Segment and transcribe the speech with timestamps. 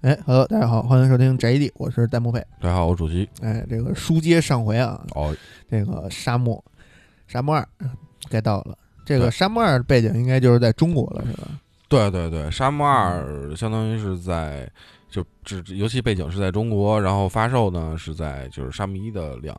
[0.00, 2.38] 哎，Hello，大家好，欢迎收听宅基地，我是戴沐佩。
[2.60, 3.28] 大家好，我是主席。
[3.42, 5.34] 哎，这个书接上回啊，哦，
[5.68, 6.64] 这个沙漠，
[7.26, 7.90] 沙漠二嗯
[8.30, 8.78] 该到了。
[9.04, 11.48] 这个沙漠二的背景应该就是在中国了，是吧？
[11.88, 14.70] 对对对，沙漠二相当于是在
[15.10, 19.52] 就只游戏背景是在中国，然后发售呢是在就是沙漠一的两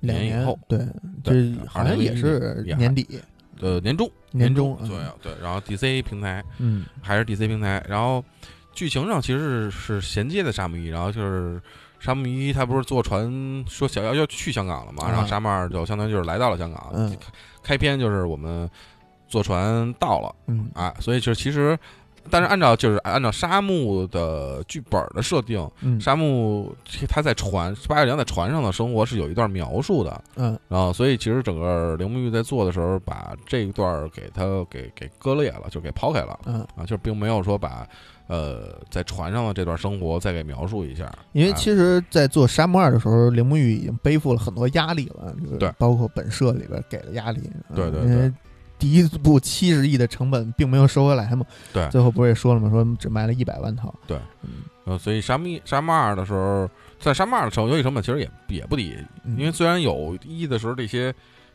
[0.00, 0.86] 两年以后对，
[1.24, 3.06] 对这好像也是年底，
[3.60, 8.22] 呃年中年中中左右，对，然后 DC 平台嗯还是 DC 平台，然后
[8.72, 11.60] 剧情上其实是是衔接的沙漠一，然后就是。
[12.02, 15.04] 沙漠一，他不是坐船说想要要去香港了嘛？
[15.04, 16.90] 啊然后沙漠二就相当于就是来到了香港。
[16.94, 17.14] 嗯
[17.62, 18.66] 开篇就是我们
[19.28, 21.78] 坐船到了，嗯啊，所以就是其实，
[22.30, 26.74] 但是按照就是按照沙漠的剧本的设定，嗯沙漠
[27.06, 37.86] 他在船八月良在船上的生活是有一段描述的，嗯然后所以其实整个铃木玉在做的时候，把这一段给他给给割裂了，就给抛开了嗯，啊，就并没有说把
[38.30, 41.54] 呃在船上的这段生活再给描述一下，因为啊。
[41.56, 45.72] 其实，在做沙漠二的时候，铃木玉已经背负了很多压力了，就是对。
[45.78, 48.32] 包括本社里边给的压力，嗯对对因为对。
[48.78, 51.86] 第一部七十亿的成本并没有收回来嘛，对。
[51.90, 52.70] 最后不是也说了吗？
[52.70, 54.16] 说只卖了一百万套，对。
[54.42, 59.36] 嗯，呃，所以沙漠一沙漠二的时候，在沙漠二的时候，游戏成本其实也也不低，嗯。
[59.36, 61.12] 因为虽然有一的时候这些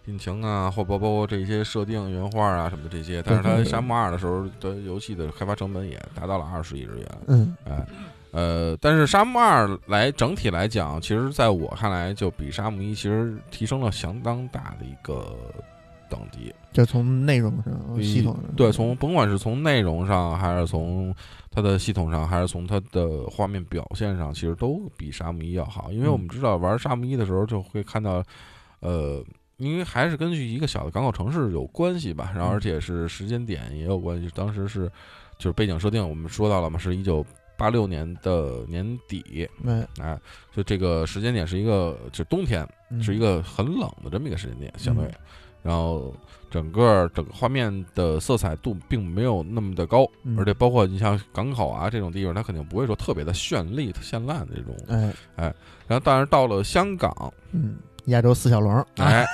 [0.08, 7.88] 引擎啊，或包包括这些设定、原画啊什么的这些，但是它沙漠二的时候的游戏的开发成本也达到了二十亿日元，嗯哎，
[8.32, 15.36] 呃，但是沙漠二来整体来讲，其实在我看来，就比沙漠一其实提升了相当大的一个
[16.10, 16.54] 等级。
[16.74, 21.16] 就从内容上、系统上，对，从甭管是从内容上，还是从
[21.50, 25.90] 它的系统上，还是从它的画面表现上，其实都比沙漠一要好。
[25.92, 28.22] 因为我们知道玩沙漠一的时候，就会看到，
[28.82, 29.24] 呃，
[29.58, 34.30] 因为还是根据一个小的港口城市有关系吧，然后而且是时间点也有关系。
[34.36, 34.92] 当时是
[35.38, 37.26] 就是背景设定，我们说到了嘛，是一九
[37.58, 40.20] 八六年的年底，哎，哎，
[40.54, 43.02] 就这个时间点是一个就是冬天，嗯。
[43.02, 45.14] 是一个很冷的这么一个时间点，相对，嗯。
[45.64, 46.14] 然后
[46.52, 50.38] 整个整个画面的色彩度并没有那么的高，嗯。
[50.38, 54.76] 而且包括你像港口啊这种地方，它肯定不会说特别的绚丽、绚烂的这种。
[54.88, 55.54] 哎，
[55.88, 57.78] 然后，但是到了香港，嗯，
[58.08, 59.26] 亚洲四小龙，哎，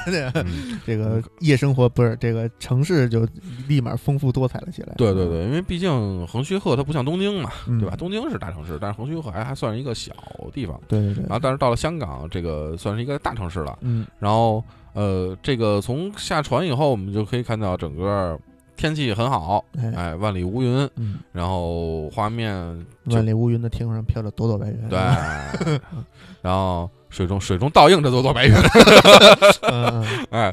[0.86, 3.28] 这个夜生活不是这个城市就
[3.68, 4.94] 立马丰富多彩了起来。
[4.98, 7.96] 对对对，因为毕竟横须贺它不像东京嘛，嗯对吧？
[7.96, 10.14] 东京是大城市，但是横须贺还还算是一个小
[10.54, 10.80] 地方。
[10.88, 13.78] 对对对，然后，但是到了香港，这个算是一个大城市了。
[13.82, 18.38] 嗯然后呃，这个从下船以后，我们就可以看到整个
[18.76, 22.54] 天气很好，哎哎，万里无云，嗯，然后画面
[23.06, 24.90] 万里无云的天空上飘着朵朵白云。
[24.90, 25.00] 对，
[26.42, 28.56] 然后水中水中倒映着朵朵白云，
[30.32, 30.52] 哎，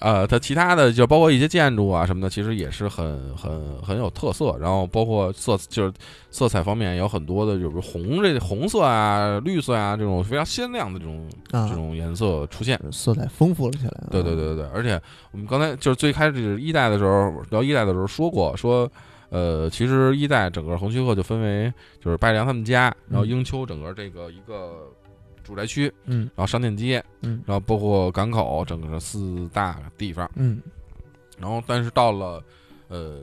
[0.00, 4.56] 呃，它其他的就包括一些建筑啊什么的，其实也是很很很有特色。
[4.58, 5.92] 然后包括色就是
[6.30, 12.80] 色彩方面有很多的，就是红这红色啊、绿色啊这种非常鲜亮的这种这啊，种颜色出现。
[12.90, 13.90] 色彩丰富了起来。
[13.90, 15.00] 啊对对，对对对，而且
[15.32, 18.90] 我们刚才就是最开始一代的时候聊一代的时候说过，说
[19.28, 21.72] 呃，其实一代整个横须贺就分为
[22.02, 24.88] 就是白良他们家，然后嗯英丘整个这个一个
[25.44, 30.30] 住宅区，嗯然后商店街，嗯然后包括港口，整个四大地方。
[30.34, 30.60] 嗯
[31.38, 32.42] 然后但是到了
[32.88, 33.22] 呃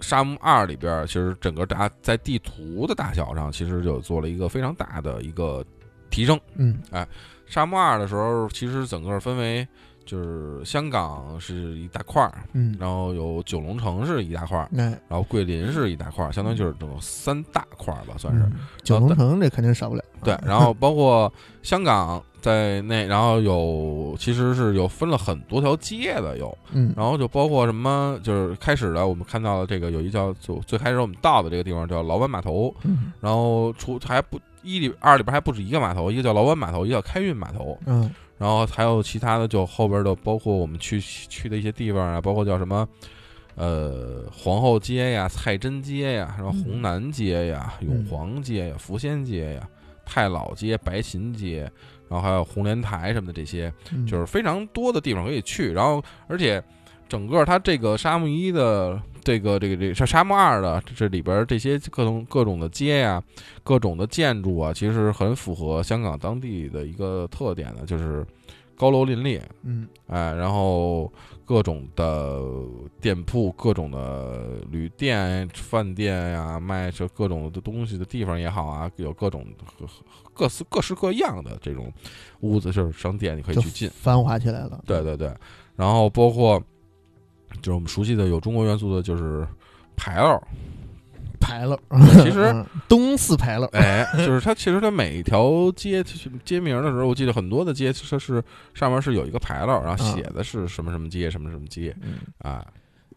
[0.00, 5.64] 沙漠二里边，其实整个大在地图的大小上，其实就做了一个非常大的一个
[6.10, 6.38] 提升。
[6.54, 7.06] 嗯哎
[7.46, 9.66] 沙漠二的时候，其实整个分为
[10.10, 18.40] 就是香港是一大块儿，嗯，然后有九龙城是一大块儿，那然后桂林是一大块儿，相当于就是这种三大块儿吧，算是。
[18.40, 18.52] 嗯。
[18.82, 20.02] 九龙城这肯定少不了。
[20.24, 21.32] 对，然后包括
[21.62, 33.12] 香港在内，然后有其实是有分了很多条街的有，嗯，然后就包括什么，就是开始的我们看到的这个有一叫就最开始我们到的这个地方叫老湾码头，嗯。
[33.20, 38.10] 然后除还不一里二里边还不止一个码头，一个叫老湾码头，一个叫开运码头，嗯
[38.40, 42.88] 然后还有其他的，就后边的包括我们去去的一些地方啊，包括叫什么。
[43.56, 49.68] 呃，皇后街呀，蔡珍街呀，然后嗯红南街呀，嗯永皇街呀，福仙街呀，
[50.06, 51.70] 太老街、白琴街，
[52.08, 55.72] 然后还有红莲台什么的这些，嗯，就是非常多的地方可以去。
[55.72, 56.62] 然后，而且
[57.06, 58.98] 整个它这个沙漠一的
[59.30, 63.22] 这个这个这个沙沙漠二的这里边这些各种各种的街呀、
[63.62, 68.26] 各种的建筑啊，其实很符合香港当地的一个特点的，就是
[68.74, 71.12] 高楼林立，嗯哎，然后
[71.44, 72.42] 各种的
[73.00, 79.46] 店铺、各种的旅店、饭店呀、卖这各种的东西的地方也好啊，有各种
[79.78, 79.86] 各
[80.34, 81.92] 各式各式各样的这种
[82.40, 83.88] 屋子，就是商店，你可以去进。
[83.90, 84.82] 繁华起来了。
[84.86, 85.32] 对对对，
[85.76, 86.60] 然后包括
[87.56, 89.46] 就是我们熟悉的有中国元素的，就是
[89.96, 90.42] 牌楼，
[91.40, 91.78] 牌楼，
[92.22, 96.02] 其实嗯东四牌楼，哎，就是它其实它每一条街
[96.44, 98.42] 街名的时候，我记得很多的街它是
[98.74, 102.66] 上面是有一个牌楼，然后写的是什么什么街什么什么街嗯，啊，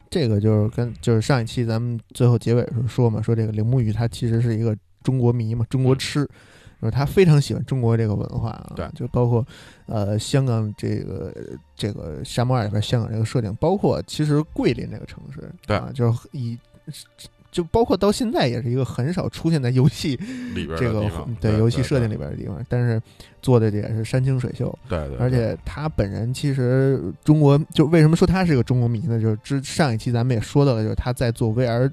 [0.09, 6.27] 这个就是跟就是上一期咱们最后结尾的时候说嘛，说这个铃木玉他其实是一个中国迷嘛，中国痴，
[6.83, 9.45] 就是他非常喜欢中国这个文化啊，对就包括
[9.85, 11.33] 呃香港这个
[11.77, 16.57] 这个沙漠二里边香港这个设定，包括其实桂林这个城市，对啊，就是以
[17.50, 20.15] 就包括到现在也是一个很少出现在游戏
[20.56, 23.01] 里边这个地方对游戏设定里，边的地方，但是
[23.41, 29.21] 做的也是山清水秀，对对，对而且他本人其实中国就为什么说他是个中国迷呢？
[29.21, 31.89] 就是之上一期咱们也说到了，就是他在做 VR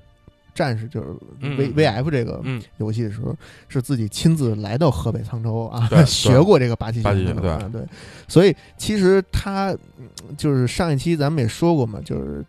[0.54, 1.08] 战士，就是
[1.40, 3.36] 嗯 V 嗯 VF 这个嗯，游戏的时候，
[3.68, 6.06] 是自己亲自来到河北沧州啊对， 对。
[6.06, 7.82] 学过这个八旗八七拳拳啊对，
[8.28, 12.44] 所以其实他嗯就是上一期咱们也说过嘛，就是。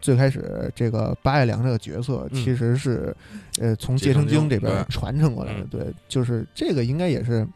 [0.00, 2.42] 最开始这个八月良这个角色嗯。
[2.42, 3.14] 其实是，
[3.60, 5.60] 呃，从结成经经这边传承过来的。
[5.60, 5.66] 嗯。
[5.70, 7.46] 对，就是这个应该也是，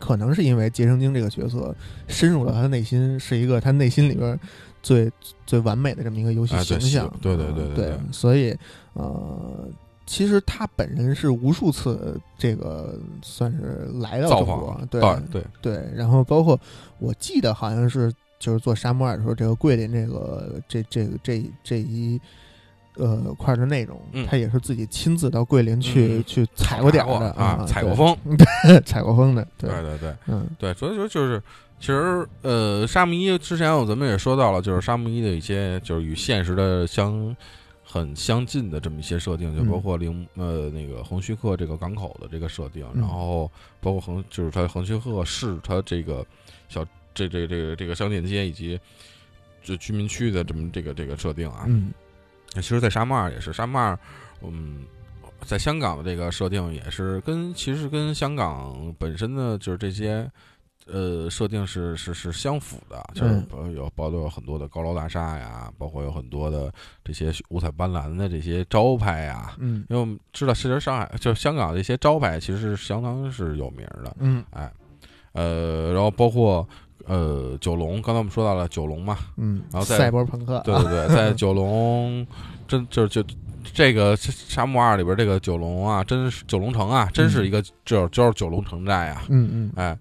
[0.00, 1.72] 可能是因为结成经这个角色
[2.08, 4.36] 深入了他的内心，是一个他内心里边
[4.82, 5.10] 最
[5.46, 7.08] 最完美的这么一个游戏形象。
[7.20, 8.56] 对对对嗯对所以
[8.94, 9.68] 呃，
[10.06, 16.58] 其实他本人是无数次这个算是来到中国，，对对对，对，然后包括
[16.98, 22.20] 我记得好像是就是做沙漠二的时候，这个桂林这个这这个这这一
[22.96, 24.26] 呃块儿的内容，嗯。
[24.26, 30.46] 他也是自己亲自到桂林去、嗯去踩过点儿的啊，踩过 对风，踩过风的，对，对对对嗯。
[30.58, 31.42] 对，所以说就是。
[31.80, 37.36] 其实，呃，沙漠一之前我咱们也说到了，就是沙漠一的一些就是与现实的相
[37.84, 39.68] 很相近的这么一些设定，就嗯。
[39.68, 43.00] 包括零呃那个横须贺这个港口的这个设定，嗯。
[43.00, 43.50] 然后
[43.80, 46.24] 包括横就是它横须贺市它这个
[46.68, 48.78] 小这这这个这个商店街以及
[49.60, 51.92] 这居民区的这么这个这个设定啊，嗯
[52.54, 53.98] 其实，在沙漠二也是沙漠二，
[54.42, 54.84] 嗯，
[55.44, 60.30] 在香港的这个设定也是跟其实跟香港本身的就是这些
[60.86, 66.72] 呃设定是是是相符的，就是有包括有很多的高楼大厦呀，包括有很多的
[67.04, 69.54] 这些五彩斑斓的这些招牌呀。
[69.58, 74.70] 嗯因为我们知道，其实上海就是香港的一些招牌其实是相当是有名的，嗯哎，
[75.32, 76.68] 呃，然后包括
[77.06, 82.26] 呃九龙，刚才我们说到了九龙嘛，嗯，然后再赛博朋克，对对对， 在九龙，
[82.66, 83.22] 真就是就
[83.72, 89.72] 这个沙漠二里边这个九龙啊，真是九龙城啊，真是一个就是就是九龙城寨啊，嗯嗯。
[89.76, 89.98] 哎，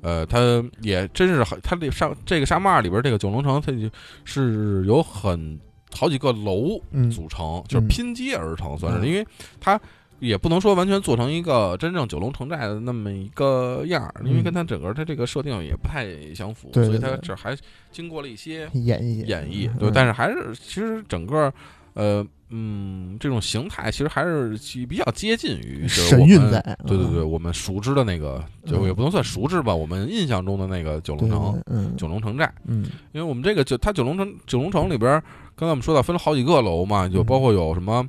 [0.00, 0.38] 呃，它
[0.80, 3.90] 也真是很，它这沙这个沙漠二里边这个九龙城，它就
[4.24, 5.58] 是有很
[5.94, 7.10] 好几个楼嗯。
[7.10, 7.88] 组成，就是嗯。
[7.88, 9.08] 拼接而成，算是，嗯。
[9.08, 9.26] 因为
[9.60, 9.80] 它。
[10.22, 14.44] 也不能说完全做成一个真正九龙城寨的那么一个样儿，因为嗯。
[14.44, 17.56] 跟它整个它这个设定也不太相符，所以它这还
[17.90, 21.52] 经过了一些演绎演绎，对，但是还是其实整个，
[21.94, 28.86] 呃，嗯，这种形态其实还是比较接近于就是神韵在，嗯对对对，我们熟知的那个，就嗯。
[28.86, 31.60] 也不能算熟知吧，我们印象中的那个九龙城，
[31.96, 32.84] 九龙城寨，嗯。
[33.10, 35.20] 因为我们这个就它九龙城九龙城里边，
[35.56, 37.26] 刚才我们说到分了好几个楼嘛，就嗯。
[37.26, 38.08] 包括有什么。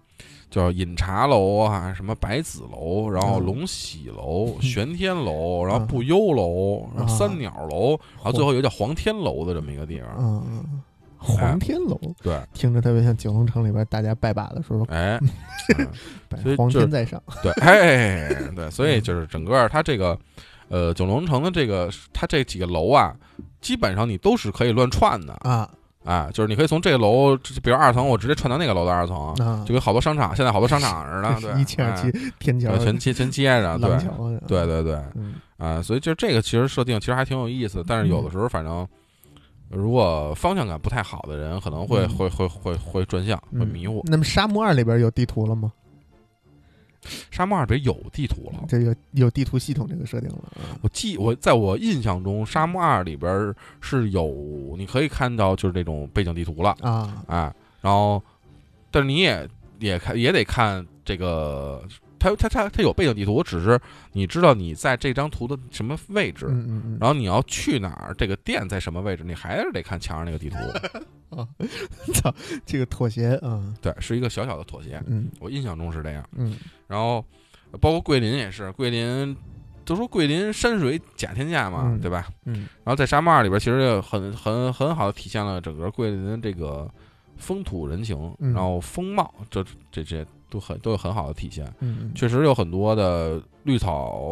[0.54, 3.46] 叫饮茶楼啊，什么百子楼，然后嗯。
[3.46, 5.88] 龙喜楼、 嗯玄天楼，然后嗯。
[5.88, 10.10] 不忧楼，然后啊三鸟楼，然后最后有叫黄天楼的这么一个地方。
[10.20, 10.82] 嗯嗯，
[11.18, 15.20] 黄天楼对，听着特别像九龙城里边大家拜把子时候， 哎，
[16.44, 20.16] 所以就是天在上，对，哎，对，所嗯以就是整个它这个，
[20.68, 23.16] 呃，九龙城的这个，它这几个楼啊，
[23.60, 25.68] 基本上你都是可以乱串的，啊
[26.04, 33.88] 啊，就是你可以从这个楼，比如二层，我直接串到那个楼的二层，啊，就跟好多商场，现在好多商场似的， 对，一气儿哎气天桥，全接全接着，对
[34.48, 38.88] 对对对，嗯啊，所以就这个其实设定其实还挺有意思，但是有的时候反正。
[39.70, 44.04] 如果方向感不太好的人，可能会嗯会会会会转向，会嗯迷糊。
[44.06, 45.72] 那么沙漠二里边有地图了吗？
[47.32, 57.24] 沙漠二里有地图了，这有有地图系统这个设定了啊我记我在我印象中，《沙漠二》里边儿是有你可以看到就是这种背景地图了，啊。
[57.28, 58.22] 哎，然后，
[58.92, 59.48] 但是你也
[59.80, 61.84] 也看也得看这个，
[62.24, 63.78] 它它它它有背景地图，只是
[64.14, 66.46] 你知道你在这张图的什么位置，
[67.00, 70.56] 然后你要去哪儿，这个店在什么位置，你还是得看墙上那个地图。
[71.36, 71.46] 啊
[72.14, 72.34] 操，
[72.66, 76.24] 这个妥协啊，对，是一个小小的妥协，嗯我印象中是这样。
[76.32, 76.56] 嗯
[76.88, 77.26] 然后，
[77.82, 79.36] 包括桂林也是，桂林
[79.84, 82.28] 都说桂林山水甲天下嘛，嗯对吧？
[82.46, 86.90] 嗯然后在沙漠二里边，其实也很很很好的体现了整个桂林的这个
[87.36, 91.66] 风土人情，嗯然后风貌，这这这都很都有很好的体现。
[92.14, 94.30] 确实有很多的绿草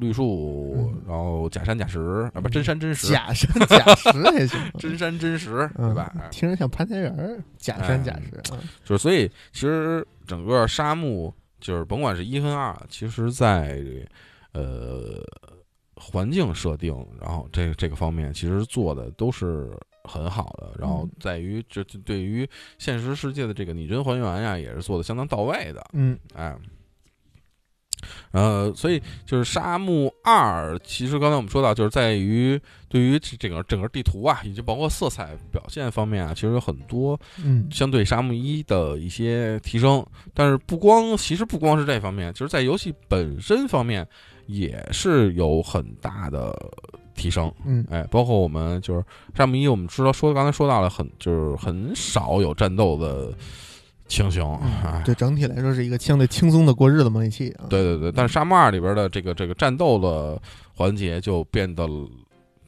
[0.00, 6.14] 绿树，嗯然后假山假石啊，不嗯真山真石，假山假石还行，真山真石，对嗯吧？
[6.20, 13.82] 哎听着像潘家园，假山假石啊，就是所以其实整个沙漠就是甭管是一跟二，其实在
[14.52, 15.20] 呃
[15.96, 19.70] 环境设定，然后这这个方面其实做的都是
[20.06, 21.10] 很好的，然后嗯。
[21.20, 22.48] 在于这这对于
[22.78, 26.18] 现实世界的这个拟真还原呀，也是做的相当到位的，嗯。
[26.34, 26.56] 哎。
[28.30, 32.60] 呃，所以就是《沙漠二》，其实刚才我们说到，就是在于
[32.90, 37.66] 对于这整个整个地图啊，以及包括色彩表现方面啊，其实有很多嗯。
[37.72, 44.06] 相对沙漠一的一些提升，但是不光其实不光是这方面，就是在游戏本身方面
[44.46, 46.54] 也是有很大的
[47.16, 47.52] 提升。
[47.64, 49.04] 嗯哎，包括我们就是
[49.34, 53.32] 沙漠一，我们知道说刚才说到了很就是很少有战斗的
[54.06, 54.44] 情形，
[54.84, 57.66] 哎，对整体来说是一个相对轻松的过日子模拟器啊。
[57.68, 60.40] 对对对，但是沙漠二里边的这个这个战斗的
[60.74, 61.88] 环节就变得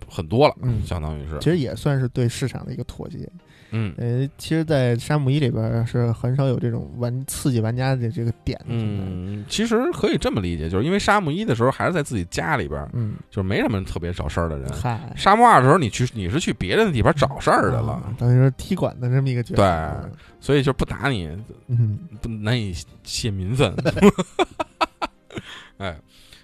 [0.08, 3.30] 很多了，嗯相当于是，其实也算是对市场的一个妥协。
[3.70, 8.58] 嗯呃，其实，在沙漠一里边是很少有这种玩刺激玩家的这个点。
[8.66, 14.68] 嗯，其实可以这么理解，就是因为沙漠一的时候还是在自己家里边，嗯，就是没什么特别找事儿的人。
[14.72, 19.56] 嗨，沙漠二的时候，你去你是去别人的地方找事儿的了，啊等于说踢馆的这么一个角色。
[19.56, 20.10] 对
[20.40, 21.28] 所以就不打你，
[21.66, 22.72] 嗯不难以
[23.02, 23.74] 泄民愤。
[25.78, 25.96] 哎，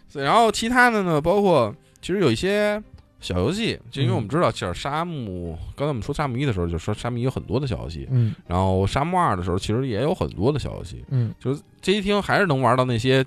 [0.08, 2.80] 所以然后其他的呢，包括其实有一些
[3.24, 8.34] 小游戏，就因为我们知道，其实沙漠，刚才我们说沙漠一的时候，就说沙漠一有很多的小游戏，嗯。
[8.46, 13.24] 然后沙漠二的时候，其实也有很多的小游戏，嗯，就是这一听还是能玩到那些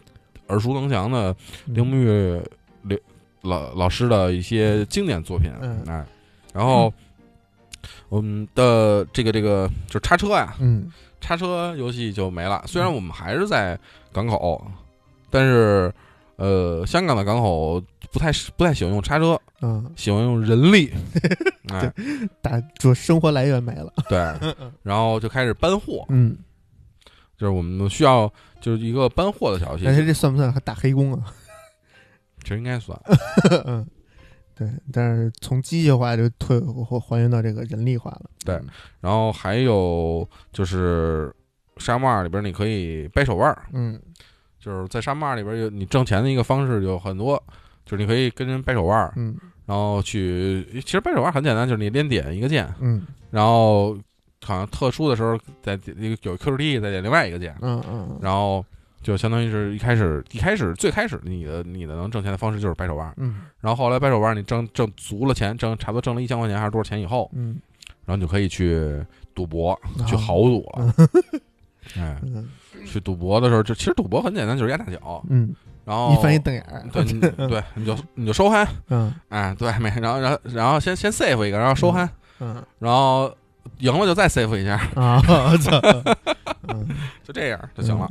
[0.49, 1.35] 耳熟能详的
[1.65, 2.39] 嗯铃木玉
[2.83, 2.99] 刘
[3.41, 5.83] 老老师的一些经典作品，嗯。
[5.87, 6.05] 哎，
[6.53, 6.93] 然后
[8.07, 10.91] 我们的这个这个就是叉车呀，嗯。
[11.19, 12.63] 叉车游戏就没了。
[12.67, 13.77] 虽然我们还是在
[14.13, 14.63] 港口，
[15.31, 15.91] 但是
[16.37, 20.91] 呃，香港的港口不太不太喜欢用叉车，嗯，喜欢用人力，
[21.73, 21.91] 哎，
[22.41, 23.91] 打就生活来源没了。
[24.07, 24.17] 对，
[24.83, 26.37] 然后就开始搬货，嗯，
[27.37, 31.33] 就是我们需要就是一个搬货的小游戏，但是这算不算还打黑工啊？
[32.43, 32.97] 其实应该算，
[33.65, 33.85] 嗯，
[34.55, 38.29] 对，但是从机械化就退还还原到这个人力化了。
[38.45, 38.61] 对
[39.01, 41.33] 然后还有就是
[41.77, 43.99] 沙漠里边你可以掰手腕儿，嗯
[44.67, 47.41] 就是在沙漠里边有你挣钱的一个方式有很多，
[47.85, 53.97] 就是你可以跟人掰手腕儿，嗯然后去，其实掰手腕很简单，就是你连点一个键，嗯然后
[54.43, 58.63] 好像特殊的时候再点有 QT 再点另外一个键，嗯嗯然后
[59.01, 67.59] 就相当于是一开始一开始最开始你的你的能挣钱的方式就是掰手腕，嗯然后后来掰手腕你挣挣足了钱，挣差不多挣了一千块钱还是多少钱以后，嗯
[68.05, 69.05] 然后你就可以去
[69.35, 70.93] 赌博，嗯，去豪赌了。
[71.95, 72.47] 哎，嗯。
[72.85, 75.53] 去赌博的时候，就其实赌博很简单，就是压大脚，嗯，
[75.83, 76.83] 然后一翻一瞪眼儿。
[76.93, 79.13] 对你对，你就你就收憨，嗯。
[79.29, 82.63] 哎，对，没，然后然后然后先先 save 一个，然后收憨，嗯。
[82.79, 83.33] 然后
[83.79, 85.79] 赢了就再 save 一下，啊， 我操，
[86.69, 86.87] 嗯。
[87.23, 88.09] 就这样就行了。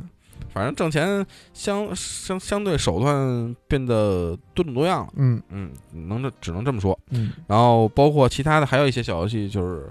[0.53, 5.41] 反正挣钱相相相对手段变得多种多样了，嗯。
[5.49, 5.71] 嗯，
[6.07, 6.97] 能这只能这么说。
[7.09, 7.31] 嗯。
[7.47, 9.89] 然后包括其他的还有一些小游戏，就是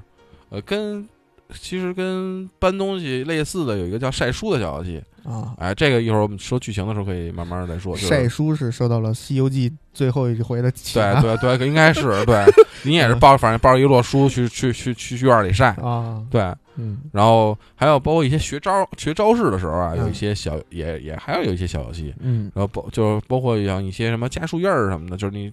[0.50, 1.08] 呃跟
[1.54, 7.94] 其实跟搬东西类似的有一个叫晒书的小游戏，啊，哎，这个一会儿我们说剧情的时候可以慢慢再说。
[7.94, 11.20] 就是晒书是受到了《西游记》最后一回的启对发。
[11.20, 12.44] 对对对，应该是对。
[12.84, 16.42] 你也是抱反正抱着一摞书去去去去去院里晒，啊，对，
[16.76, 16.98] 嗯。
[17.12, 22.50] 然后还有包括一些学招学招式的时候啊，嗯有一些小也也还要有一些小游戏，嗯。
[22.54, 25.52] 然后包就是包括像一些什么加树叶儿什么的，就是你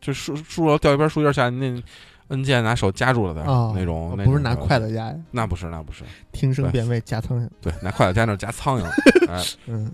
[0.00, 1.82] 就树树上掉一片树叶下，你那
[2.28, 7.48] 按键拿手夹住了的啊，那种，那不是拿筷子夹呀，那不是那不是，听声辨位夹苍蝇。
[7.60, 8.84] 对，拿筷子夹那夹苍蝇，
[9.30, 9.90] 哎，嗯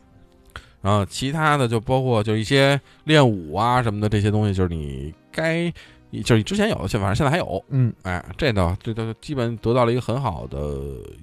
[0.81, 5.71] 然后其他的就包括就一些练武啊什么的这些东西，就是你该
[6.11, 10.59] 就是你之前有的，现反正现在还有，嗯哎，这倒这都基本得到了一个很好的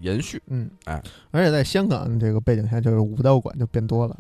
[0.02, 1.02] 延续，嗯，哎，
[1.32, 4.18] 而且在香港这个背景下，就是武道馆就变多了，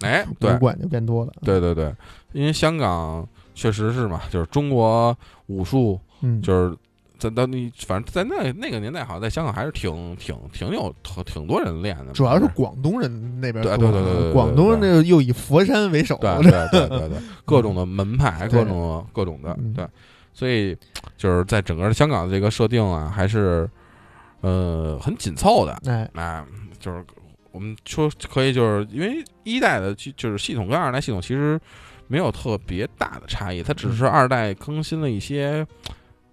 [0.00, 1.32] 哎， 对武，馆就变多了。
[1.42, 1.94] 对对对，
[2.32, 5.14] 因为香港确实是嘛，就是中国
[5.48, 6.76] 武术，嗯，就是
[7.18, 19.86] 在到你反正在那那个年代，好像在香港还是挺挺挺有挺挺多人练的，主要是广东人那边对对对对广东人那个又以佛山为首， 对对对对对，各种的门派，各种各种的嗯，对，
[20.32, 20.76] 所以
[21.16, 23.68] 就是在整个香港的这个设定啊，还是
[24.40, 26.46] 呃很紧凑的，哎，那
[26.78, 27.04] 就是
[27.50, 31.58] 我们说可以，就是因为一代的就就是系统跟二代系统其实
[32.06, 35.66] 没有特别大的差异，它只是二代更新了一些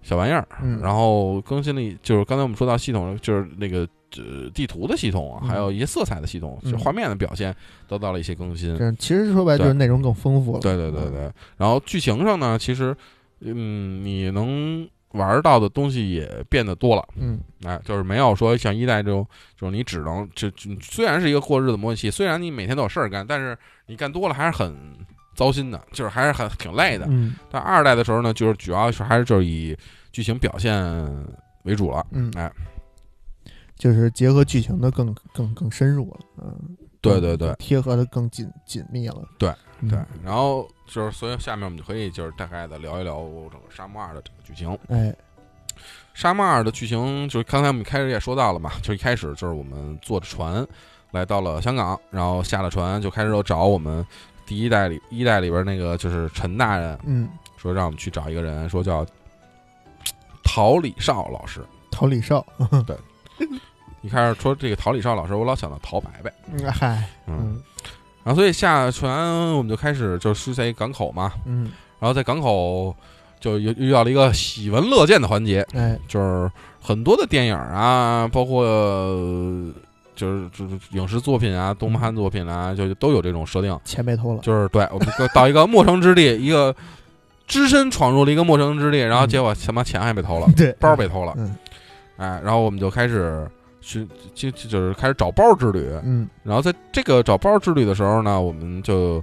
[0.06, 3.80] 小玩意儿，嗯然后更新了一就是刚才我们说到系统，就是那个
[4.16, 7.52] 呃地图的系统啊，嗯还有一些色彩的系统，嗯就画面的表现
[7.88, 8.76] 得到了一些更新。
[8.78, 10.60] 这其实说白了就是内容更丰富了。
[10.60, 12.96] 对对对对，然后剧情上呢，其实
[13.40, 17.04] 嗯，你能玩到的东西也变得多了。
[17.16, 19.26] 嗯哎，就是没有说像一代这种，
[19.58, 24.76] 就是你只能就就虽然是一个过日子模拟器，虽然你每天都有事儿干，但是你干多了还是很
[25.36, 27.06] 糟心的，就是还是很挺累的。
[27.08, 27.36] 嗯。
[27.50, 29.76] 但二代的时候呢，就是主要是还是就是以
[30.10, 30.74] 剧情表现
[31.62, 32.04] 为主了。
[32.10, 32.50] 嗯，哎，
[33.76, 37.54] 就是结合剧情的更更更深入了，嗯，对对对。
[37.58, 39.88] 贴合的更紧紧密了，对嗯。
[39.88, 44.70] 对，然后就是所以下面我们就可以就是大概的聊一聊整个《沙漠二》的这个剧情。
[44.88, 44.96] 哎，
[46.14, 50.66] 《沙漠二》的剧情就是刚才我们开始也说到了嘛，就一开始就是我们坐着船
[51.10, 54.04] 来到了香港，然后下了船就开始找我们
[54.46, 59.04] 第一代里一代里边那个就是陈大人，嗯，说让我们去找一个人，说叫
[60.44, 61.60] 陶李少老师。
[61.90, 62.44] 陶李少，
[62.86, 62.96] 对。
[64.02, 67.62] 一开始说这个陶李少老师，我老想到陶白白，嗯嗨，嗯，嗯
[68.22, 72.94] 然后所以下船我们就开始就是在港口嘛，嗯，然后在港口
[73.40, 76.50] 就又遇到了一个喜闻乐见的环节，哎，就是
[76.80, 79.72] 很多的电影啊，包括呃
[80.16, 86.74] 就是就是影视作品啊、动漫作品啊，就都有这种设定，钱被偷了，就是对我们到一个陌生之地，一个
[87.46, 89.28] 只身闯入了一个陌生之地，然后嗯。
[89.28, 91.54] 结果他妈钱还被偷了，对，包被偷了，嗯。
[92.16, 93.46] 哎，然后我们就开始
[93.80, 96.28] 去就就就是开始找包之旅，嗯。
[96.42, 99.22] 然后在这个找包之旅的时候呢，我们就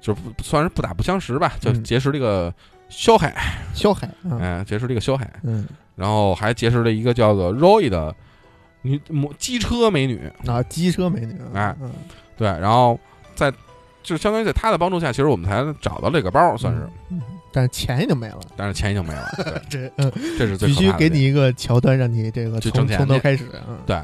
[0.00, 1.82] 就不算是不打不相识吧，就嗯。
[1.82, 2.52] 结识了一个
[2.90, 3.34] 肖海，
[3.72, 4.38] 肖海，嗯。
[4.38, 8.14] 哎，结识了一个肖海，嗯，然后还结识了一个叫做 Roy 的
[8.84, 11.90] 女模机车美女，啊，机车美女，哎嗯，
[12.36, 12.98] 对，然后
[13.34, 13.52] 在
[14.02, 21.10] 就相当于在她的帮助下，其实我们才找到这个包，算是，嗯，但是钱已经没了，但是钱已经没了， 对，这嗯，这是最必须怕的点。
[21.10, 23.98] 给你一个桥段，让你这个从去挣钱去从头开始，嗯，对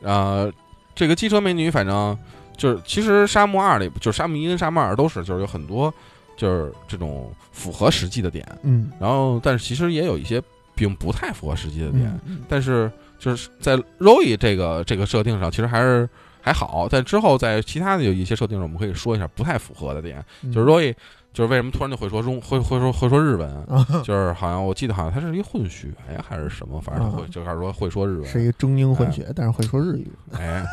[0.00, 0.50] 呃，
[0.94, 2.18] 这个机车美女，反正
[2.56, 5.92] 就是其实沙漠二里，就是沙漠一跟沙漠二都是，就是有很多
[6.36, 10.42] 就是这种符合实际的点，嗯，然后但是其实也有一些
[10.74, 12.90] 并不太符合实际的点，嗯，但是
[13.22, 16.08] 就是在 Roy 这个这个设定上，其实还是
[16.40, 20.92] 还好，但之后在其他的有一些设定上，我们可以说一下不太符合的点，嗯就是 Roy
[21.32, 23.48] 就是为什么突然就会说中会会说会说日文。
[23.66, 30.66] 啊，就是好像我记得好像他是一混血呀，还是什么，反正会啊就开始说会说日文，是一个中英混血，但是会说日语，哎，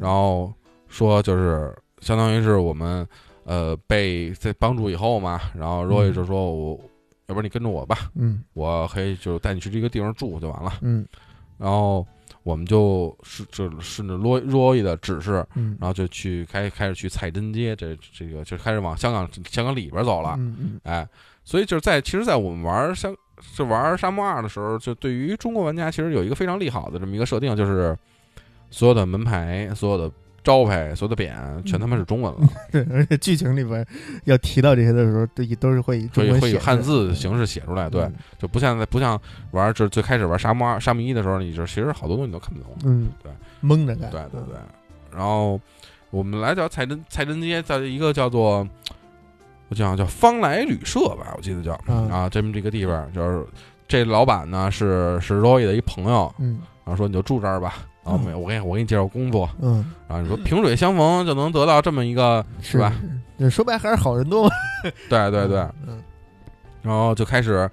[0.00, 0.52] 然后
[0.88, 3.06] 说就是相当于是我们
[3.44, 6.80] 呃被在帮助以后嘛，然后 Roy 嗯就说我，
[7.28, 10.72] 要不然你跟着我吧，嗯我可以就带你去这个地方住就完了。
[10.80, 11.06] 嗯
[11.60, 12.04] 然后
[12.42, 20.34] 我们就是就顺着 Roy Roy 的指示，嗯，然后就去开开始去蔡珍街，这这个就开始往香港香港里边走了。
[20.38, 21.06] 嗯嗯哎，
[21.44, 23.14] 所以就是在其实，在我们玩香
[23.54, 27.96] 就玩沙漠二的时候，就对于中国玩家其实有一个非常利好的这么一个设定，就是
[28.70, 30.10] 所有的门牌、所有的
[30.42, 32.40] 招牌、所有的匾全他妈是中文了，
[32.72, 33.86] 对，而且剧情里边
[34.24, 37.90] 要提到这些的时候，都以都是会以所以会以汉字的形式写出来。
[37.90, 42.74] 对，嗯就不像在不像玩这最开始玩沙漠二、沙漠一的时候，你就其实好多东西你都看不懂。
[42.84, 44.56] 嗯，对，蒙着干，对对对。
[45.12, 45.60] 然后
[46.10, 48.66] 我们来叫彩珍彩珍街，在一个叫做
[49.68, 53.44] 我讲叫方来旅社吧，我记得叫嗯啊，这么这个地方，就是
[53.86, 58.24] 这老板呢是是 Roy 的一朋友，嗯然后说你就住这儿吧，然后嗯。
[58.26, 62.92] 没我给你我给你介绍工作，嗯，然后你说萍水相逢就能得到这么一个，是吧？
[63.38, 64.50] 是说白还是好人多嘛，
[65.08, 66.02] 对对对，嗯
[66.82, 67.70] 然后就开始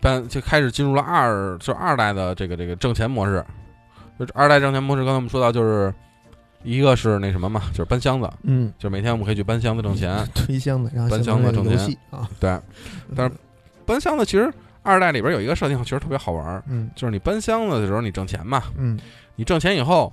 [0.00, 3.44] 搬就开始进入了二就二代的这个这个挣钱模式，
[4.18, 5.92] 就二代挣钱模式，刚才我们说到就是
[6.62, 11.78] 一个是那什么嘛，就是搬箱子，嗯，就是每天我们可以去搬箱子挣钱，推箱子，然后搬箱子挣钱
[12.10, 12.58] 啊，对，
[13.14, 13.36] 但是
[13.84, 14.50] 搬箱子其实
[14.82, 16.90] 二代里边有一个设定，其实特别好玩儿，嗯。
[16.96, 18.98] 就是你搬箱子的时候你挣钱嘛，嗯
[19.36, 20.12] 你挣钱以后，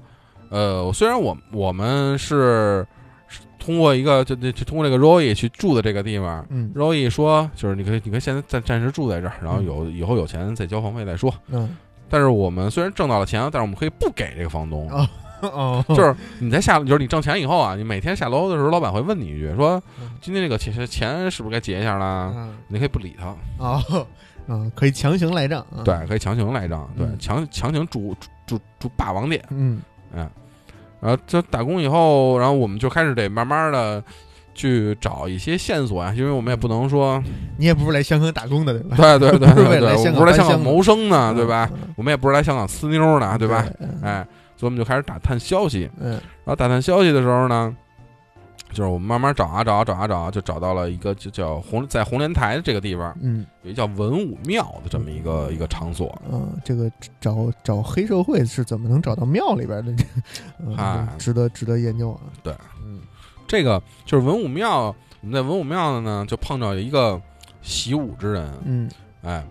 [0.49, 2.86] 呃，虽然我我们是
[3.27, 11.34] 是通过一个就就就通过这个 Roy 去住的这个地方嗯，Roy 说就是你可以你可以现在暂暂时住在这儿，然后有以后有钱再交房费再说。
[11.47, 11.75] 嗯。
[12.12, 15.08] 但是我们虽然挣到了钱，但是我们可以不给这个房东，哦
[15.41, 16.15] 哦，就是。
[16.39, 22.34] 你在下就是你挣钱以后啊，你每天下楼的时候，老板会问你一句说嗯今天这个钱钱是不是该结一下啦？
[22.36, 22.55] 嗯。
[22.67, 24.08] 你可以不理他，哦
[24.47, 27.19] 嗯，可以强行赖账啊，对，可以强行赖账，对，嗯。
[27.19, 28.15] 强强行住
[28.49, 29.43] 住住住霸王店。
[29.49, 29.81] 嗯
[30.13, 30.27] 嗯，
[30.99, 34.03] 然后这打工以后，然后我们就开始得慢慢的
[34.55, 37.21] 去找一些线索啊，因为我们也不能说，
[37.57, 38.97] 你也不是来香港打工的对吧？
[38.97, 41.69] 对对对不是为对对，我不是来香港谋生呢，对吧？
[41.73, 41.93] 嗯？
[41.95, 43.65] 我们也不是来香港呲妞的，对吧？？
[43.79, 47.75] 嗯哎，所以我们就开始打探消息，嗯然后打探消息的时候呢。
[48.69, 53.45] 就是我们慢慢找啊找啊找啊找啊，就找到了一个就叫红在红莲台的这个地方嗯。
[53.63, 59.93] 有一叫文武庙的这么一个一个场所，嗯，这个找找黑社会是怎么能找到庙里边的？
[59.93, 60.05] 这
[60.60, 61.08] 嗯嗨。
[61.17, 62.21] 值得值得研究啊。
[62.43, 62.53] 对，
[62.86, 63.01] 嗯。
[63.47, 64.95] 这个就是文武庙。
[65.21, 67.21] 我们在文武庙呢，就碰到一个
[67.62, 68.89] 习武之人，嗯。
[69.21, 69.45] 哎，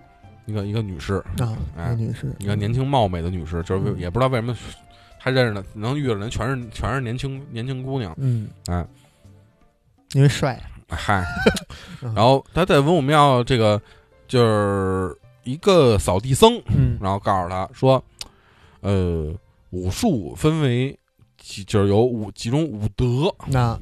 [0.47, 4.57] 一个一个女士，啊，哎女士，一个年轻貌美的女士，就是也不知道为什么
[5.21, 8.87] 她认识的能遇到人全是全是年轻年轻姑娘，嗯，哎，
[10.15, 11.25] 因为帅，嗨，
[12.03, 13.81] 嗯 然后他在文武庙这个
[14.27, 16.99] 就是一个扫地僧，嗯。
[17.01, 18.03] 然后告诉他说，
[18.81, 19.33] 呃，
[19.71, 20.99] 武术分为
[21.37, 23.79] 几就是有五几种武德，那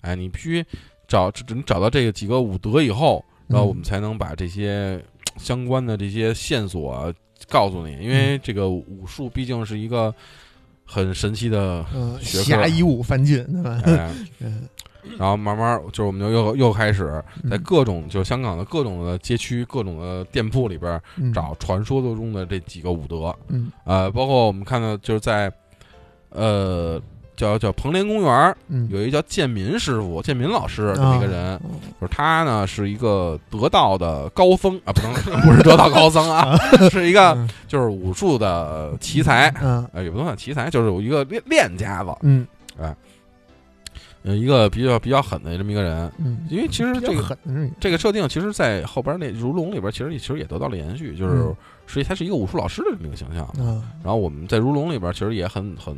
[0.00, 0.64] 哎，你必须
[1.06, 5.02] 找你找到这个几个武德以后，然后我们嗯才能把这些
[5.36, 7.12] 相关的这些线索啊
[7.48, 10.12] 告诉你，因为这个武术毕竟是一个
[10.84, 13.80] 很神奇的，嗯，学科侠以武犯禁，对吧？
[13.86, 14.68] 哎， 嗯
[15.18, 17.62] 然后慢慢就是我们就又又开始在嗯。
[17.64, 21.32] 各种就香港的各种的街区、各种的店铺里边嗯。
[21.32, 23.70] 找传说中的这几个武德，嗯。
[23.84, 25.50] 呃，包括我们看到就是在
[26.30, 27.00] 呃
[27.36, 31.60] 叫叫彭联公园嗯，有一个叫建民师傅、建民老师这么一个人，哦。
[32.00, 35.12] 就是他呢是一个得道的高僧啊，不能
[35.46, 36.56] 不是得道高僧啊，
[36.90, 37.48] 是一个嗯。
[37.68, 39.88] 就是武术的奇才，嗯。
[39.92, 42.46] 呃，也不能算奇才，就是有一个练练家子，嗯
[44.22, 46.10] 有一个比较比较狠的这么一个人。
[46.18, 47.38] 嗯，因为其实这个
[47.80, 53.48] 这个设定，其实，在后边那《如龙》里边，其实其实也得到了延续，就是嗯实际他是一个武术老师的这么一个形象。
[53.58, 55.96] 嗯，然后我们在《如龙》里边，其实也很很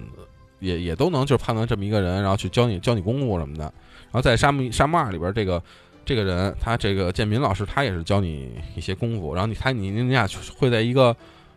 [0.61, 3.65] 也也都能就是判断这么一个人，然后去教你教你功夫什么的。
[3.65, 5.63] 然后在《沙漠沙漠二》里边，这个
[6.05, 9.35] 这个人他这个建民老师，他也是教你一些功夫。
[9.35, 11.17] 然后你他你你俩会在一个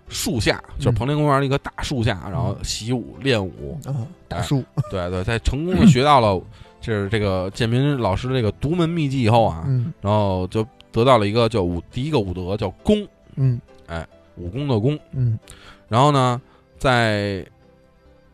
[0.10, 3.80] 树下，就是嗯彭林公园的一个大树下，然后习武练武。
[3.86, 6.42] 啊，大树，对对，在成功的学到了
[6.82, 13.60] 就是这个建民老师的这个独门秘籍以后啊，嗯然后就得到了一个叫武第一个武德叫功，嗯
[14.36, 15.00] 武功的功。
[15.12, 15.38] 嗯
[15.88, 16.42] 然后呢，
[16.78, 17.46] 在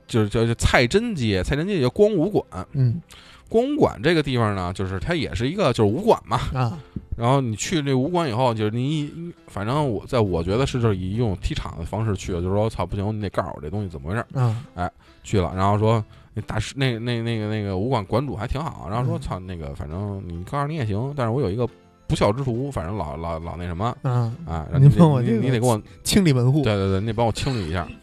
[0.08, 2.66] 就是叫叫蔡真街，蔡真街叫光武馆。
[2.74, 3.02] 嗯
[3.50, 6.38] 光武馆这个地方呢，就是它也是一个就是武馆嘛。
[6.54, 6.80] 啊，
[7.20, 14.26] 然后你去这武馆以后，就是你一反正我在我觉得是就是以一种踢场的方式去的，就是说操不行，你得告诉我这东西怎么回事。
[14.34, 14.90] 嗯，哎，
[15.24, 16.04] 去了，然后说
[16.34, 21.68] 那大师那那那个那个武馆馆主还挺好，然后说嗯操那个反正你告诉你也行，但是我有一个
[22.08, 27.88] 不孝之徒，反正老老老那什么啊，啊，然后你你你得给我清理门户，对对对，你得帮我清理一下。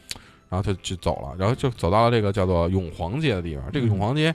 [0.49, 3.65] 然后他就走了，然后就走到了这个叫做永皇街的地方。
[3.73, 4.33] 这个永皇街，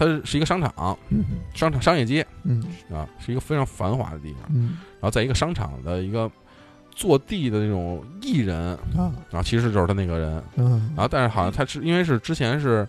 [0.00, 4.44] 它是一个商场，嗯商场商业街嗯啊，是一个非常繁华的地方。
[4.48, 6.30] 嗯然后在一个商场的一个
[6.90, 8.56] 坐地的那种艺人，
[8.96, 10.42] 啊然后其实就是他那个人。
[10.56, 12.88] 嗯然后但是好像他是因为是之前是，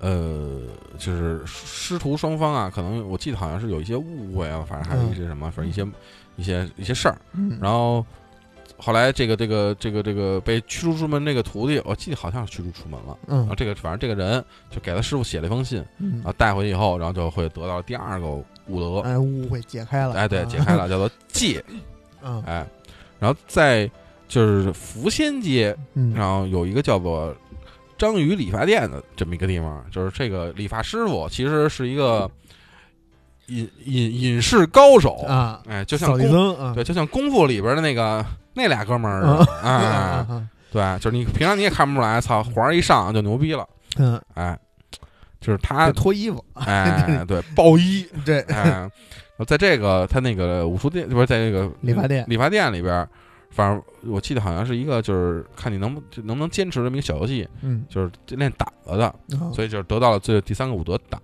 [0.00, 0.62] 呃，
[0.98, 5.86] 就是师徒双方啊，可能我记得好像是有一些误会啊，反正还有一些什么，反正一些
[6.36, 7.18] 一些一些事儿。
[7.34, 8.04] 嗯，然后
[8.78, 13.16] 后来这个这个这个这个被驱逐出门这个徒弟，我记得好像是驱逐出门了。
[13.26, 16.16] 然后嗯这个反正这个人就给他师傅写了一封信，嗯。
[16.16, 20.44] 然后带回去以后，然后就会得到第二个悟德，哎，误会解开了，哎，对，啊。
[20.44, 21.64] 解开了，叫做戒，
[22.22, 22.42] 嗯。
[22.46, 22.66] 哎，
[23.18, 23.90] 然后在
[24.28, 26.12] 就是福仙街，嗯。
[26.14, 27.34] 然后有一个叫做
[27.96, 32.30] 章鱼理发店的这么一个地方，就是这个理发师傅其实是一个
[33.46, 38.24] 隐隐隐士高手，啊，哎，就像功啊，对，就像功夫里边的那个
[38.56, 40.26] 那俩哥们儿似啊
[40.72, 43.66] 对，就是你平常你也看不出来，操，环儿一上就牛逼了，
[43.98, 44.58] 嗯，哎，
[45.40, 48.90] 就是他，脱衣服，哎，对， 暴衣，对哎，
[49.46, 53.06] 在这个他那个武术店，不是在那个理发店理发店里边，
[53.50, 61.20] 反正我记得好像是一个，就是看你能不能不能坚持这么一个小游戏，嗯，就是练胆子的，啊所以就是得到了最第三个武德胆，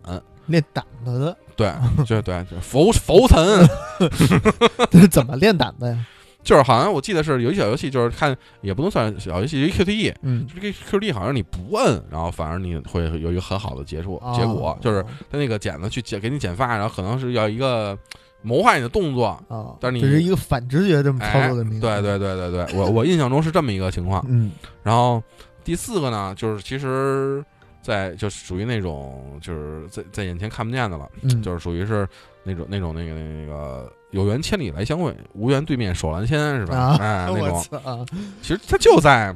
[0.46, 1.72] 练胆子的，对，
[2.06, 3.68] 就对，就是浮浮沉，
[4.90, 6.06] 这是怎么练胆子呀？
[6.42, 17.96] 就是好像我记得是有一小游戏，就是看也不能算小游戏，有一 QTE，嗯，这个 QTE 好像你不摁，然后反而你会有一个很好的结束哦结果，就是他那个剪子去剪给你剪发，然后可能是要一个
[18.42, 24.24] 谋害你的动作，啊，但是你这是一个反直觉这么操哎，作的对对对对对，我我印象中是这么一个情况。
[24.28, 24.50] 嗯
[24.82, 25.22] 然后
[25.62, 27.44] 第四个呢，就是其实
[27.82, 32.08] 在就属于那种就是在在眼前看不见的了，嗯，就是属于是
[32.42, 36.76] 那种那种那个那个有缘千里来相会，无缘对面手拦牵是吧？
[36.76, 37.60] 啊哎， 那种。
[37.84, 38.06] 啊，
[38.40, 39.34] 其实它就在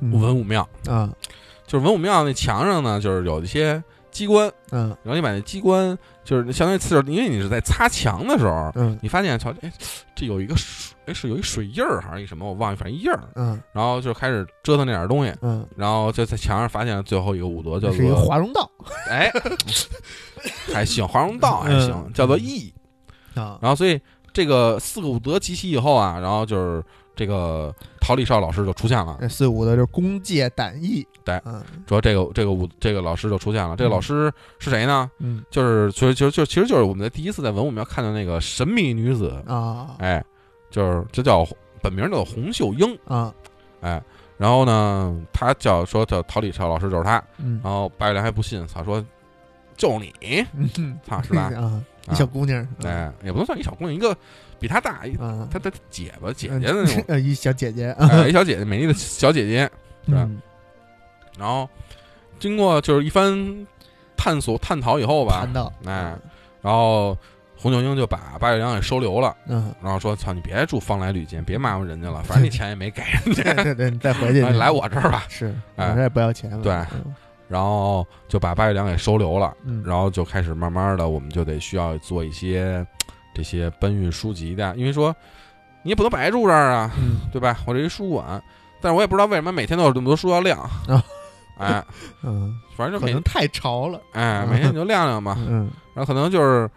[0.00, 0.12] 嗯。
[0.20, 1.10] 文武庙，啊，
[1.66, 4.88] 就是文武庙那墙上呢，就是有一些机关，嗯。
[5.02, 8.98] 然后你把那机关就是相当于刺，因为你是在擦墙的时候，嗯。
[9.00, 9.72] 你发现操，哎，
[10.14, 13.60] 这有一个水，哎是有一水印儿还是一什么，我忘了，反正一印儿，嗯。
[13.72, 18.68] 然后就开始折腾那点东西，嗯，然后就在墙上发现了最后一个武德，叫做华容道。
[19.08, 19.30] 哎，
[20.74, 22.12] 还行，华容道还行，嗯。
[22.12, 22.74] 叫做义。
[23.36, 24.00] 啊，然后所以
[24.32, 26.82] 这个四个武德集齐以后啊，然后就是
[27.14, 31.62] 这个陶李少老师就出现了，这四五德就是弓戒胆义，对嗯。
[31.88, 33.76] 说这个这个武这个老师就出现了。
[33.76, 35.10] 这个老师是谁呢？
[35.18, 35.42] 嗯。
[35.50, 40.22] 就是其实就就其实就是我们在第一次在文武庙看到那个神秘女子，啊，哎，
[40.70, 41.46] 就是这叫
[41.82, 43.32] 本名叫洪秀英，啊，
[43.80, 44.02] 哎，
[44.36, 47.58] 然后呢，他叫说叫陶李少老师就是他，嗯。
[47.64, 49.02] 然后白月良还不信，操说
[49.74, 50.44] 就你，
[50.76, 51.50] 嗯，操是吧？
[51.56, 54.16] 啊，一小姑娘，哎，也不能算一小姑娘，一个
[54.58, 59.70] 比她大一啊，他他姐吧姐嗯姐的那种， 呃，一小姐姐，哎，一小姐姐，美丽的小姐姐，
[60.06, 60.40] 是吧嗯
[61.38, 61.68] 然后
[62.38, 63.66] 经过就是一番
[64.16, 66.16] 探索探讨以后吧探讨，哎，
[66.62, 67.16] 然后
[67.58, 75.24] 红九英就把八月良给收留了，嗯，然后说：“操，你别住方来旅店，别麻烦人家了，反正你钱也没给人家，对对对，你再回去哎 来我这儿吧。
[75.28, 77.14] 是，哎我这也不要钱了，对嗯”
[77.48, 82.86] 然后就把八月良给收留了，嗯，然后就开始慢慢的，我们就得需要做一些
[83.34, 85.14] 这些搬运书籍的，因为说
[85.82, 87.20] 你也不能白住这儿啊，嗯。
[87.32, 87.58] 对吧？
[87.66, 88.42] 我这一书馆，
[88.80, 91.04] 但是我也不知道为什么每天都有这么多书要晾 啊，
[91.58, 91.84] 哎，
[92.22, 95.70] 嗯，反正就每可能太潮了，哎每天你就晾晾吧，嗯。
[95.94, 96.68] 然后可能就是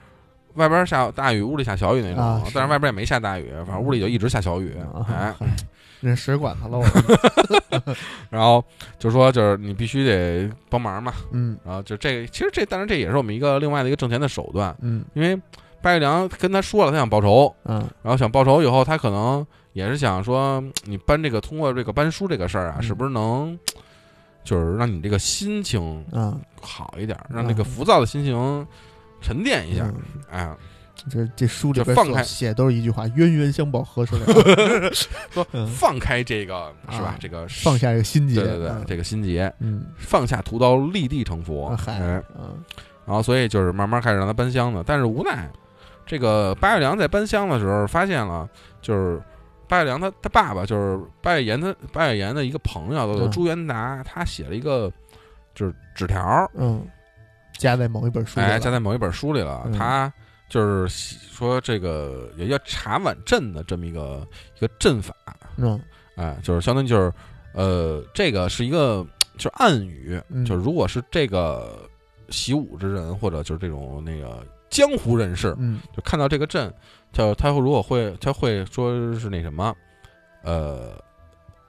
[0.59, 2.51] 外边下大雨，屋里下小雨那种，啊是。
[2.53, 5.47] 但是外边也没下大雨，反正屋里就一直下小雨，啊哎，嗨
[6.01, 7.95] 那水管子漏了，
[8.29, 8.63] 然后
[8.97, 11.57] 就说就是你必须得帮忙嘛，嗯。
[11.65, 15.03] 然后就这个其实这当然这也是我们一个另外的一个挣钱的手段，嗯。
[15.13, 15.39] 因为
[15.81, 17.79] 白玉良跟他说了他想报仇，嗯。
[18.01, 22.83] 然后想报仇以后他可能也是想说你搬这个通过这个搬书这个事儿啊，嗯。
[22.83, 23.57] 是不是能
[24.45, 28.65] 就是让你这个心情嗯，好一点，让那个浮躁的心情
[29.21, 29.95] 沉淀一下，嗯。
[30.31, 30.57] 哎，
[31.09, 34.91] 这这书里边放开写都是一句话：冤冤相报何时了？
[35.31, 35.65] 说嗯。
[35.67, 37.07] 放开这个是吧？
[37.07, 37.17] 啊？
[37.19, 41.67] 这个放下这个心结，对对对，这个心结，嗯，放下屠刀，立地成佛。
[41.69, 42.51] 啊，嗨，哎，啊，
[43.05, 45.49] 然后所以就是慢慢开始让他搬箱子，但是无奈，
[46.05, 48.47] 这个八月良在搬箱的时候发现了，
[48.81, 49.21] 就是
[49.67, 54.91] 八月良他他爸爸就是八月岩他八月岩的一个朋友叫做嗯朱元达，他写了一个
[55.55, 56.85] 就是纸条，嗯，
[57.59, 59.73] 加在某一本书里哎，了，加在某一本书里了，嗯。
[59.73, 60.11] 他。
[60.49, 65.13] 就是说，这个有一个茶碗阵的这么一个一个阵法，
[65.57, 65.79] 嗯。
[66.15, 67.13] 哎，就是相当于就是，
[67.53, 69.05] 呃，这个是一个
[69.37, 70.43] 就是暗语，嗯。
[70.43, 71.87] 就是如果是这个
[72.29, 75.79] 习武之人或者就是这种那个江湖人士，嗯。
[75.95, 76.73] 就看到这个阵，
[77.13, 79.71] 他他如果会他会说是那什么，
[80.41, 80.93] 呃，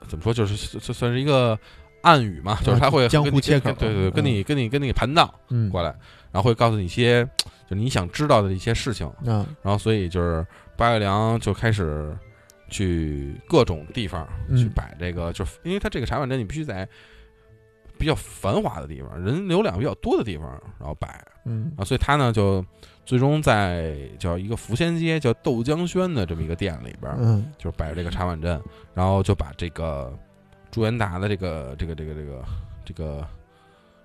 [0.09, 1.59] 怎么说就是就算是一个
[2.03, 5.89] 暗语嘛，就是他会啊江湖切口对对对，跟嗯你跟你跟你盘道嗯，过来，
[6.33, 7.29] 然后会告诉你一些
[7.69, 12.17] 就你想知道的一些事情，嗯，然后所以就是八月良就开始
[12.69, 14.57] 去各种地方嗯。
[14.57, 16.89] 去摆这个，就是因为他这个茶碗阵你必须在
[17.99, 20.47] 比较繁华的地方、人流量比较多的地方，
[20.79, 21.71] 然后摆嗯。
[21.77, 22.65] 啊，所以他呢就
[23.05, 27.53] 最终在叫一个福仙街叫豆浆轩的这么一个店里边，嗯。
[27.59, 28.59] 就是摆着这个茶碗阵，
[28.95, 30.17] 然后就把这个
[30.71, 32.45] 朱元达的这个这个这个这个
[32.85, 33.27] 这个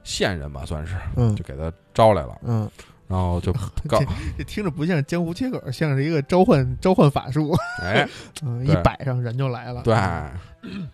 [0.04, 1.36] 线人吧，算是嗯。
[1.36, 2.70] 就给他招来了，嗯，
[3.08, 3.54] 然后就
[3.88, 4.00] 告
[4.48, 8.08] 听着不像江湖切口，像是一个召唤召唤法术，哎。
[8.44, 9.96] 嗯，一摆上人就来了，对，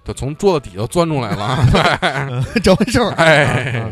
[0.06, 1.58] 就从桌子底下钻出来了，
[2.54, 3.80] 对， 召唤兽，哎。
[3.80, 3.90] 啊，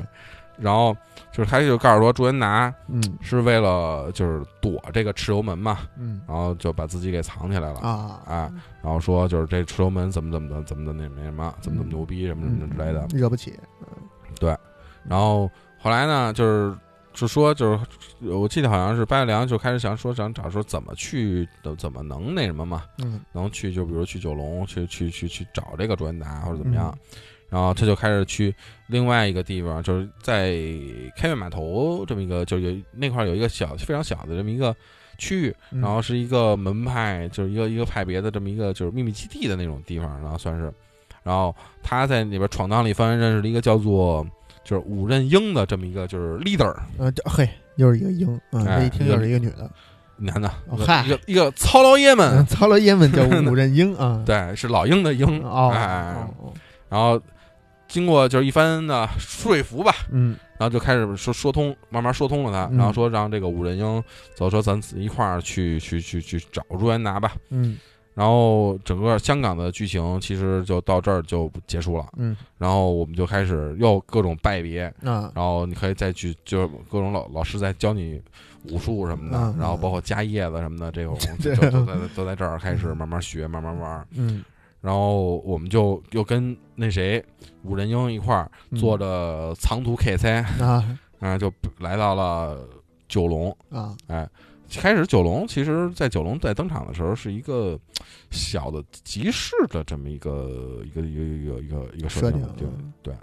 [0.59, 0.95] 然后
[1.31, 3.01] 就是他就告诉说朱元达嗯。
[3.21, 6.21] 是为了就是躲这个蚩尤门嘛，嗯。
[6.27, 8.21] 然后就把自己给藏起来了，啊。
[8.25, 13.53] 啊，然后说就是这蚩尤门怎么怎么的怎么的那那什么怎么怎么牛逼什么什么之类的，惹不起，
[14.39, 14.55] 对。
[15.07, 16.75] 然后后来呢就是。
[17.11, 21.45] 就说就是，我记得好像是白月良就开始想说想找说怎么去
[21.77, 23.19] 怎么能那什么嘛，嗯。
[23.33, 27.17] 能去就比如去九龙去去去去找这个朱元达或者怎么样，嗯
[27.49, 28.53] 然后他就开始去
[28.87, 30.55] 另外一个地方，就是在
[31.17, 34.75] 开元码头这么一个，就有那块儿有一个小非常小的这么一个
[35.17, 35.81] 区域，嗯。
[35.81, 40.71] 然后是一个门派，就是一个一个派别的这么一个就是秘密基地的那种地方，然后算是，
[41.23, 44.25] 然后他在里边闯荡了一番，认识了一个叫做
[44.63, 49.69] 就是武任英的这么一个就是 leader 啊，嘿，又是一个鹰，嗯，一听又是一个女的，
[50.17, 50.51] 男的，
[50.85, 51.03] 嗨。
[51.05, 52.29] 一个一个糙老爷们。
[52.37, 56.53] 嗯，，操了爷们叫 武任英啊，对，是老鹰的鹰，哦哎，哦哦。
[56.89, 57.21] 然后
[57.89, 60.37] 经过就是一番的说服吧，嗯。
[60.57, 62.77] 然后就开始说说通，慢慢说通了他，嗯。
[62.77, 64.03] 然后说让这个武任英
[64.35, 67.33] 走，说咱一块儿去去去去找朱元达吧。
[67.49, 67.77] 嗯。
[68.13, 72.35] 然后整个香港的剧情其实就到这儿就结束了，嗯。
[72.57, 75.31] 然后我们就开始又各种拜别，啊。
[75.33, 78.21] 然后你可以再去就是各种老老师在教你
[78.69, 84.05] 武术什么的，嗯然后包括加叶子什么的这种， 对就都在都在这儿开始慢慢学，慢慢玩。
[84.11, 84.43] 嗯
[84.81, 87.23] 然后我们就又跟那谁
[87.63, 90.29] 武仁英一块儿嗯坐着长途开车，
[90.63, 92.67] 啊啊，就来到了
[93.07, 93.55] 九龙。
[93.69, 94.27] 啊哎，
[94.71, 97.77] 开始九龙其实，在九龙在登场的时候是一个
[98.31, 103.13] 小的集市的这么一个一个一个一个一个一个设设定，对嗯对。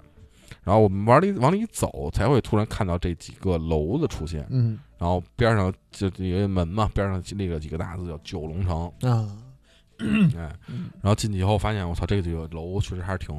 [0.63, 8.91] 然后我们往里往里走，才会突然看到这几个楼的出现，嗯然后边上就有一个门嘛，边上立了几个大字叫九龙城。
[9.01, 9.37] 啊，
[9.99, 10.51] 哎，
[11.01, 13.35] 然后进去以后发现，我操，这个这个楼确实还是挺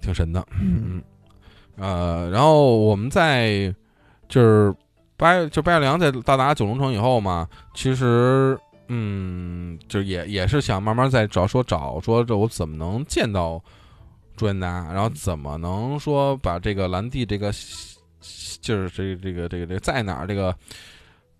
[0.00, 1.02] 挺神的，嗯。
[1.76, 3.74] 呃，然后我们在
[4.28, 4.74] 就是
[5.16, 13.62] 八月就八月良在到达九龙城以后嘛，其实嗯，就也也是想慢慢再找说找说这我怎么能见到
[14.36, 17.50] 朱元达，然后怎么能说把这个兰蒂这个
[18.60, 20.54] 就是这个这个这个这个在哪儿这个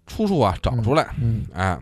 [0.07, 1.79] 出处啊找出来，嗯，哎，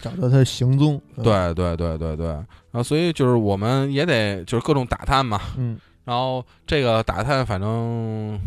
[0.00, 1.00] 找到他的行踪。
[1.16, 5.78] 嗯，对对对对对，然后所以就是我们也得就是各种打探嘛，嗯。
[6.04, 8.38] 然后这个打探，反正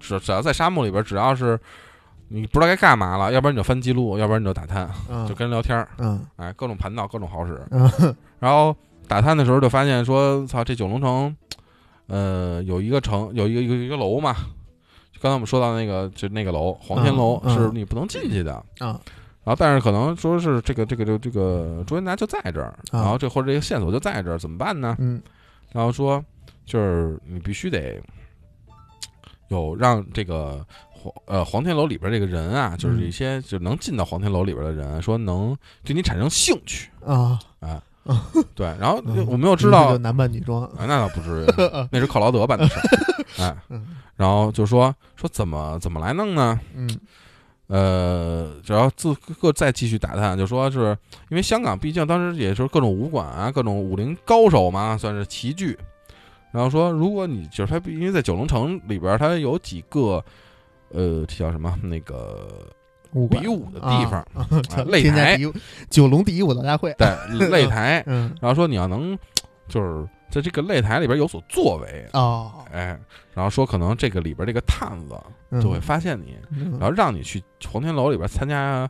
[0.00, 1.60] 只只要在沙漠里边，只要是
[2.28, 6.24] 你不知道该干嘛了，要不然你就翻记录，要不然你就打探，嗯，就跟人聊天儿，嗯。
[6.36, 7.60] 哎，各种盘道，各种好使。
[7.70, 7.90] 嗯。
[8.40, 8.74] 然后
[9.06, 11.36] 打探的时候就发现说，操，这九龙城，
[12.06, 14.34] 呃，有一个城，有一个一个一个楼嘛，
[15.20, 18.54] 刚才我们说到那个，就那个楼，黄天楼是你不能进去的。
[18.78, 18.98] 啊
[19.44, 24.96] 然后，但是可能说是这个这个这个这个朱元达就在这儿，啊然后这或者这个线索就在这儿，怎么办呢？
[24.98, 25.20] 嗯
[25.72, 26.22] 然后说，
[26.64, 28.00] 就是你必须得
[29.48, 37.82] 有让这个黄呃黄天楼里边这个人啊，就是嗯一些就能进到黄天楼里边的人，说能对你产生兴趣，啊啊，
[38.54, 38.66] 对。
[38.78, 40.62] 然后嗯我们又知道，男扮女装。
[40.64, 41.46] 啊，那倒不至于，
[41.90, 42.82] 那是克劳德办的事儿，
[43.42, 43.56] 哎。
[43.70, 46.60] 嗯然后就说说怎么怎么来弄呢？
[46.76, 46.88] 嗯
[47.68, 50.96] 呃，只要自各再继续打探，就说是
[51.30, 55.78] 因为香港毕竟当时也是各种武馆啊，各种武林高手嘛，算是齐聚。
[56.52, 60.22] 然后说，如果你就是他，因为在九龙城里边，他有几个
[60.90, 62.46] 呃，这叫什么那个
[63.30, 65.38] 比武的地方，啊，啊 擂台
[65.88, 66.94] 九龙第一武道大会。
[66.98, 67.08] 对
[67.48, 68.02] 擂台。
[68.06, 69.18] 嗯然后说你要能
[69.66, 72.98] 就是在这个擂台里边有所作为，哦，哎，
[73.32, 75.14] 然后说可能这个里边这个探子
[75.60, 76.72] 就会发现你，嗯。
[76.72, 78.88] 然后让你去黄天楼里边参加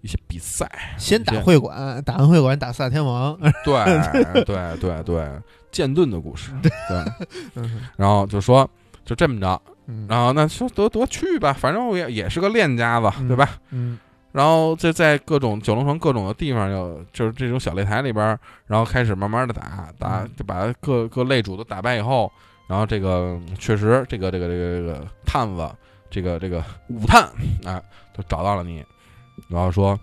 [0.00, 0.68] 一些比赛。
[0.98, 3.38] 先打会馆，打完会馆打四大天王。
[3.64, 3.84] 对
[4.44, 5.30] 对对对，
[5.70, 6.72] 剑盾的故事，对，
[7.56, 7.82] 嗯。
[7.96, 8.68] 然后就说
[9.04, 10.06] 就这么着，嗯。
[10.08, 13.28] 然后那说得得去吧，反正我也也是个练家子，嗯。
[13.28, 13.48] 对吧？
[13.70, 13.98] 嗯。
[14.32, 20.30] 然后就在各种九龙城各种的地方有，就是这种小擂台里边，然后开始慢慢的打打，嗯。
[20.36, 22.30] 就把各各擂主都打败以后，
[22.66, 25.70] 然后这个确实这个这个这个这个探子，
[26.14, 27.28] 这个这个武探
[27.66, 27.82] 哎，
[28.16, 28.84] 就找到了你，
[29.48, 29.98] 然后说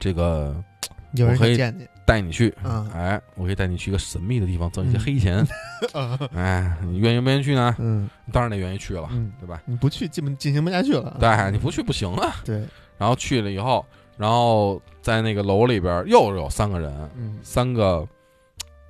[0.00, 0.52] 这个
[1.14, 1.86] 有人我可以见你。
[2.04, 5.46] 带你去，嗯哎，我可以带你去一个神秘的地方挣一些嗯黑钱，
[5.94, 7.74] 啊哎，你愿意不愿意去呢？
[7.78, 9.62] 嗯当然得愿意去了，嗯，对吧？
[9.64, 11.16] 你不去进进行不下去了。
[11.20, 12.34] 对，你不去不行啊。
[12.44, 12.66] 对，
[12.98, 18.04] 然后去了以后，然后在那个楼里边又有三个人，嗯三个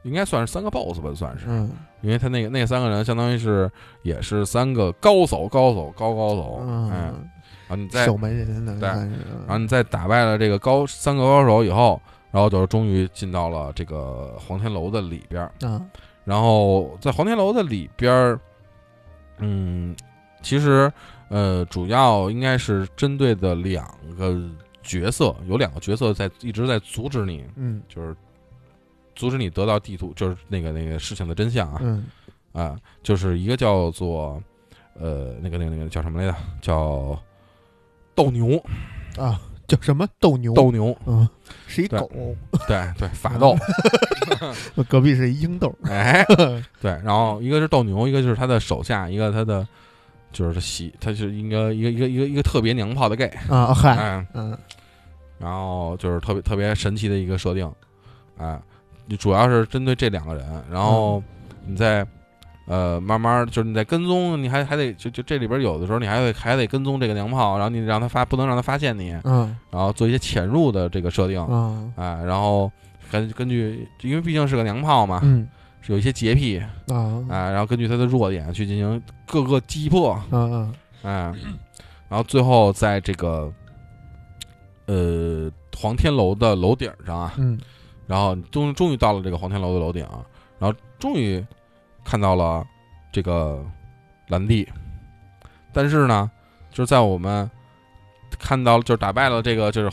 [0.03, 1.71] 应该算是三个 boss 吧，算是，嗯
[2.03, 3.71] 因为他那个那三个人相当于是
[4.03, 6.61] 也是三个高手，高手，高高手，
[6.91, 7.31] 哎，嗯，
[7.69, 15.51] 然后你再守门人，对然后你再打败了这个高三个高手以后，然后就终于进到了这个黄天楼的里边。
[15.63, 15.89] 嗯
[16.25, 18.39] 然后在黄天楼的里边儿，
[19.39, 19.93] 嗯，
[20.41, 20.89] 其实
[21.31, 23.85] 呃，主要应该是针对的两
[24.17, 24.41] 个
[24.85, 28.15] 角色，有两个角色在一直在阻止你，嗯就是
[29.15, 32.05] 阻止你得到地图，就是那个那个事情的真相啊嗯
[32.53, 34.43] 啊，就是一个叫做
[34.95, 36.37] 呃那个那个那个叫什么来着？
[36.61, 37.19] 叫
[38.15, 38.63] 斗牛，
[39.17, 40.53] 啊，叫什么斗牛？
[40.53, 41.27] 斗牛，嗯，
[41.67, 42.11] 是一对狗，
[42.69, 43.57] 对对，法斗，
[44.89, 45.75] 隔壁是一鹰斗。
[45.85, 46.25] 哎，
[46.81, 49.67] 对，然后一个是斗牛，一个就是他的手下，一个他的
[50.31, 54.57] 就是喜，他是一个一个一个一个一个特别娘炮的 gay，啊，嗨，哎，嗯
[55.39, 57.69] 然后就是特别特别神奇的一个设定，
[58.37, 58.72] 哎，你
[59.17, 61.23] 主要是针对这两个人，然后
[61.67, 62.07] 你在
[62.67, 69.57] 呃慢慢就是你在跟踪，你还还得就就这里边有的时候你还得还得跟踪这个娘炮，然后你让他发不能让他发现你，嗯。
[69.71, 71.93] 然后做一些潜入的这个设定，嗯。
[71.97, 72.71] 哎，然后
[73.11, 75.47] 根根据因为毕竟是个娘炮嘛，嗯
[75.81, 80.75] 是有一些洁癖，啊哎，然后根据他的弱点去进行各个击破，啊嗯。
[81.03, 81.35] 哎，
[82.09, 83.53] 然后最后在这个
[84.87, 87.59] 呃黄天楼的楼顶上啊，嗯
[88.07, 90.21] 然后终终于到了这个黄天楼的楼顶啊，
[90.59, 91.45] 然后终于
[92.05, 92.65] 看到了
[93.11, 93.65] 这个
[94.29, 94.69] 兰蒂，
[95.73, 96.31] 但是呢，
[96.71, 97.51] 就是在我们
[98.39, 99.91] 看到就是打败了这个就是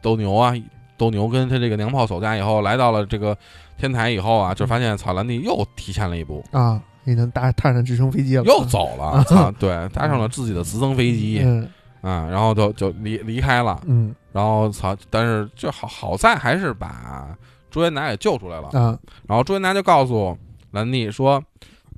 [0.00, 0.54] 斗牛啊。
[0.98, 3.36] 斗牛跟他这个娘炮走家以后，来到了这个
[3.76, 8.44] 天台以后啊，就发现草兰蒂又提前了一步，啊，你能搭踏上直升飞机了？
[8.44, 11.68] 又走了，啊，对，搭上了自己的直升飞机嗯
[12.06, 14.14] 啊，然后就就离离开了，嗯。
[14.32, 17.36] 然后操，但是就好好在还是把
[17.70, 20.36] 朱元达给救出来了，嗯然后朱元达就告诉
[20.70, 21.42] 兰蒂说，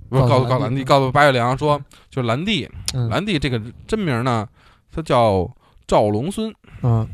[0.08, 1.78] 不是告诉告诉兰蒂告诉兰蒂，告诉八月良说，
[2.08, 3.08] 就是兰蒂，嗯。
[3.10, 4.48] 兰蒂这个真名呢，
[4.90, 5.50] 他叫
[5.86, 7.06] 赵龙孙，嗯。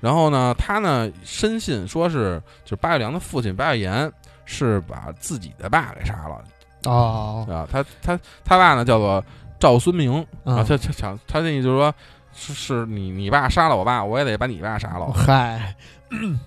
[0.00, 4.10] 然后呢，他呢深信说是就是八月良的父亲八月岩
[4.44, 6.42] 是把自己的爸给杀了。
[6.84, 9.24] 哦，啊，他他他爸呢叫做
[9.58, 10.12] 赵孙明，
[10.42, 11.94] 然后啊他他想他那意思就是说
[12.36, 15.74] 是是你你爸杀了我爸，我也得把你爸杀了，嗨，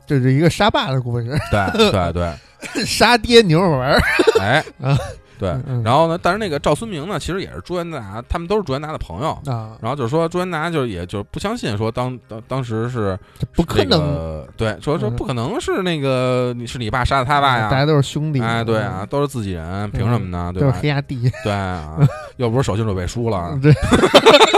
[0.05, 2.33] 这是一个杀爸的故事，对对对，
[2.85, 3.97] 杀爹牛肉丸
[4.39, 4.97] 哎 啊，
[5.39, 9.31] 对然后呢，但是那个赵孙明呢，其实也是朱元达，他们都是朱元达的朋友。
[9.45, 13.17] 啊，然后就是说，朱元达就是也就是不相信说当当当时是
[13.53, 20.51] 不可能，这个对，说说嗯不可能是那个你是你爸杀的他爸呀，大家都是兄弟，哎对啊，，都是自己人，凭什么呢？
[20.53, 20.87] 对吧都是黑？
[20.87, 21.95] 压弟，对啊，
[22.37, 24.56] 又不是手心手背输了，对，嗯，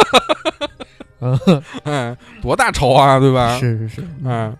[1.83, 3.57] 哎，多大仇啊，对吧？
[3.57, 4.55] 是是是，嗯，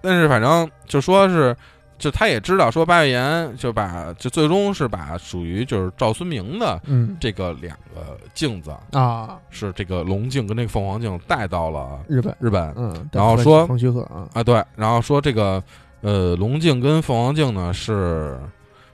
[0.00, 1.56] 但是反正就说是，
[1.98, 7.16] 就他也知道说八月岩就把就最终是把属于就是赵孙明的嗯。
[7.20, 13.68] 这个两个镜子啊，是这个龙镜跟这个凤凰镜带到了日本，日本嗯，然后说
[14.10, 15.62] 啊，啊，对，然后说这个
[16.00, 18.38] 呃龙镜跟凤凰镜呢是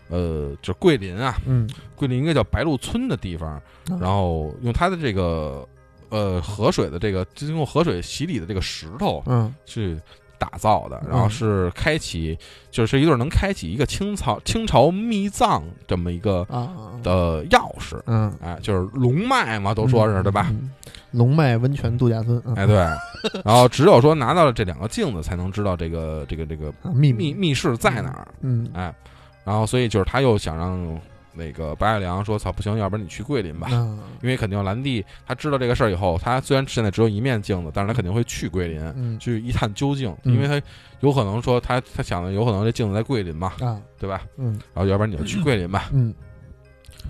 [0.08, 3.62] 呃就桂林啊，嗯，桂林一个叫白鹿村的地方，啊。
[4.00, 5.66] 然后用他的这个
[6.10, 9.54] 呃河水的这个经过河水洗礼的这个石头嗯。
[9.64, 9.98] 去
[10.38, 12.38] 打造的，然后嗯是开启
[12.70, 20.52] 就是一对能开启一个清朝清朝秘藏这么一个啊，的钥匙，嗯，哎，就是龙脉嘛，都说是对吧？
[21.12, 22.76] 龙脉温泉度假村啊，哎，对，
[23.46, 27.14] 然后只有说拿到了这两个镜子，才能知道这个这个这个密。
[27.14, 28.28] 密密室在哪儿。
[28.42, 28.68] 嗯。
[28.74, 28.94] 哎，
[29.42, 31.00] 然后所以就是他又想让
[31.36, 40.60] 那个白爱良说：“操，不行，要不然你去桂林吧，啊，因为肯定兰帝他知道这个事儿以后，他虽然现在只有一面镜子，但是他肯定会去桂林。”嗯去一探究竟，嗯因为他
[41.00, 44.22] 有可能说他他想的有可能这镜子在桂林嘛，啊，对吧？
[44.36, 46.14] 嗯然后要不然你就去桂林吧，嗯，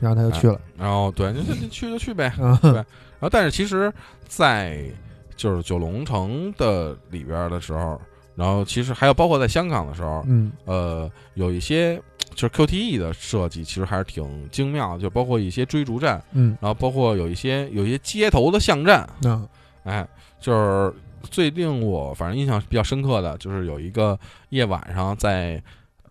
[0.01, 2.33] 然后他就去了然后对，你你去就去呗。
[2.63, 3.93] 对，然后但是其实，
[4.27, 4.85] 在
[5.37, 8.01] 就是九龙城的里边的时候，
[8.35, 12.01] 然后其实还有包括在香港的时候，嗯呃，有一些
[12.37, 19.49] 就是 QTE 的设计，其实还是挺精妙的，就包括一些追逐战，嗯然后包括有一些有一些街头的巷战，嗯
[19.85, 20.07] 哎，
[20.39, 24.17] 就是最令我反正印象比较深刻的，就是有一个
[24.51, 25.61] 夜晚上在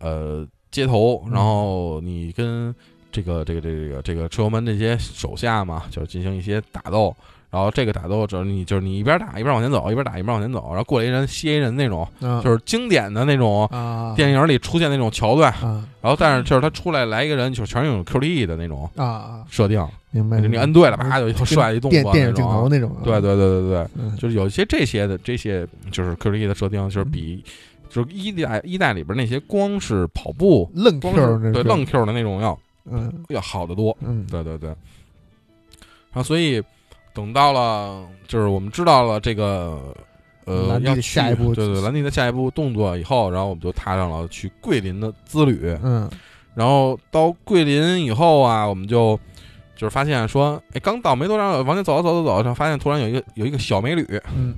[0.00, 2.74] 呃街头，嗯然后你跟
[3.12, 7.16] 这个这个这个这个车友们这些手下嘛，就是进行一些打斗。
[7.50, 14.14] 然后这个打斗，就是你就是你一边打一边往前走，一边打一边往前走，然后过来一人歇一人那种，啊，就是经典的那种啊。
[14.16, 15.52] 电影里出现那种桥段。
[15.54, 15.86] 啊。
[16.02, 22.90] 然后但是就是他出来来一个人，就全是那种 QTE 的那种啊啊，设定，明白，你摁对了，啪就就帅一动作电电影镜那种啊头那种。
[22.90, 24.16] 啊，对对对对对，嗯。
[24.16, 27.42] 就是有一些这些的这些就是 QTE 的设定，就是比
[27.88, 32.58] 就是一代一代里边那些光是跑步愣 Q 光是那是对愣 Q 的那种要
[32.90, 33.12] 嗯。
[33.28, 33.96] 要好得多。
[34.00, 34.26] 嗯。
[34.30, 34.68] 对对对。
[34.68, 34.76] 然
[36.14, 36.62] 后所以
[37.16, 39.80] 等到了就是我们知道了这个
[40.44, 45.74] 呃兰迪的要去下一步对对兰迪的下一步动作以后，然后我们就踏上了去桂林的之旅。
[45.82, 46.08] 嗯
[46.54, 49.18] 然后到桂林以后啊，我们就
[49.74, 54.54] 就是发现说，哎，刚到没多长，往前走走走走，发现突然有一个有一个小美女，嗯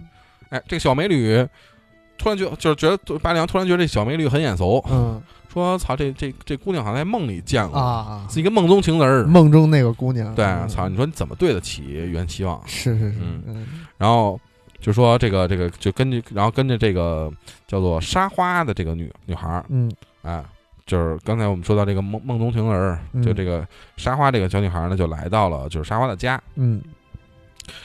[0.50, 1.44] 哎，这个小美女
[2.18, 5.22] 突然觉就是觉得八良突然觉得这小美女很眼熟，嗯。
[5.50, 9.24] 说操，这这这姑娘好像在梦里见过，啊，是一个梦中情人儿。
[9.24, 10.68] 梦中那个姑娘，对，嗯。
[10.68, 12.62] 操，你说你怎么对得起袁希望？
[12.66, 13.18] 是是是。
[13.18, 13.42] 嗯。
[13.46, 13.66] 嗯。
[13.96, 14.38] 然后
[14.78, 17.32] 就说这个这个就根据，然后跟着这个
[17.66, 19.90] 叫做沙花的这个女女孩儿，嗯。
[20.22, 20.44] 哎，
[20.86, 23.66] 就是刚才我们说到这个梦梦中情人就这个
[23.96, 26.40] 沙花这个小女孩呢，就来到了就是沙花的家。
[26.56, 26.82] 嗯，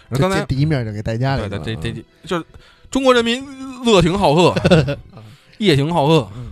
[0.09, 2.45] 然后刚才第一面就给带家里对了，对这这就是
[2.93, 3.43] 中国人民
[3.83, 4.97] 乐挺好客，
[5.57, 6.29] 夜挺好客。
[6.37, 6.51] 嗯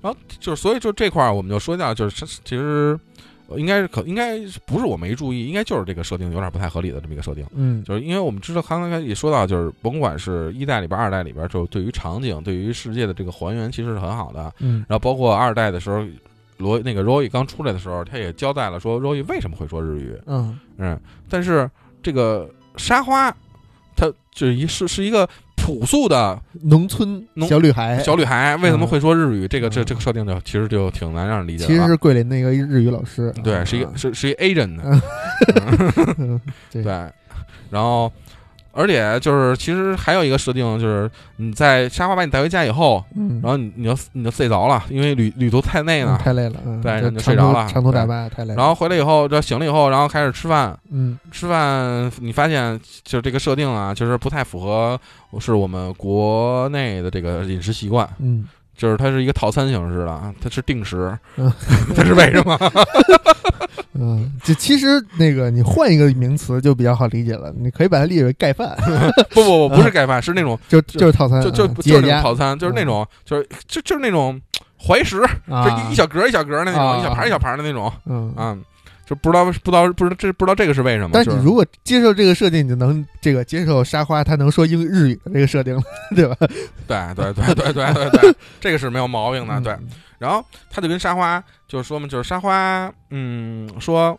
[0.00, 2.98] 然后就是所以就这块儿我们就说一下，就是其实
[3.48, 7.42] 呃应该是可应该不是我没注意，应该就是这个设定有点不太合理的这么一个设定。
[7.54, 14.52] 嗯就是因为我们知道，刚才也说到，就是甭管是一代里边、二代里边，就对于场景、对于世界的这个还原，其实是很好的。
[14.60, 16.04] 嗯然后包括二代的时候，
[16.58, 20.20] 罗那个 Roy 刚出来的时候，他也交代了说 Roy 为什么会说日语。
[20.26, 21.00] 嗯嗯，
[21.30, 21.70] 但是
[22.02, 22.46] 这个
[22.76, 23.34] 沙花，
[23.96, 25.26] 它就是一是是一个
[25.64, 29.48] 朴素的农村小女孩，小女孩，为什么会说日语？
[29.48, 29.84] 这个这嗯。
[29.86, 31.72] 这个设定就其实就挺难让人理解的。
[31.72, 33.90] 其实是桂林那个日语老师，对，是一啊。
[33.90, 35.00] 个是是一 Asian 的，
[36.70, 36.82] 对，
[37.70, 38.12] 然后。
[38.74, 46.16] 而且就是，其实还有一个设定，就是你在沙发把你带回家以后，嗯，然后你你就你就睡着了，因为旅旅途太累了。
[46.16, 50.76] 嗯太累了，对你就睡着了长途打对败太累了，然后回来以后，这醒了以后，然后开始吃饭。
[50.90, 54.98] 嗯吃饭你发现就是这个设定啊，就是不太符合
[55.40, 58.44] 是我们国内的这个饮食习惯，嗯
[58.76, 61.52] 就是它是一个套餐形式的，它是定时嗯，
[61.94, 62.58] 它是为什么？
[63.94, 64.86] 嗯，这其实
[65.18, 68.76] 那个你换一个名词就比较好理解了，你可以把它理解为盖饭，
[69.30, 74.40] 不不不，不是盖饭，是那种 就就是套餐，就就嗯就是那种套餐，就是那种就是就就是那种
[74.78, 78.32] 怀石，就啊一一小格一小格的那种，啊一小盘一小盘的那种嗯。
[78.36, 78.56] 啊，
[79.06, 81.10] 就不知道不知道不知道这不知道这个是为什么。
[81.12, 85.82] 但是但你如果接受这个设定，你就能这个接受沙花他能说英日语的这个设定了，
[86.16, 86.34] 对吧？
[86.88, 89.60] 对对对对对对对，这个是没有毛病的。
[89.60, 89.88] 对，嗯
[90.24, 94.18] 然后他就跟沙花就是说嘛，就是沙花，嗯，说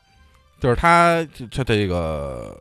[0.60, 2.56] 就是他他这个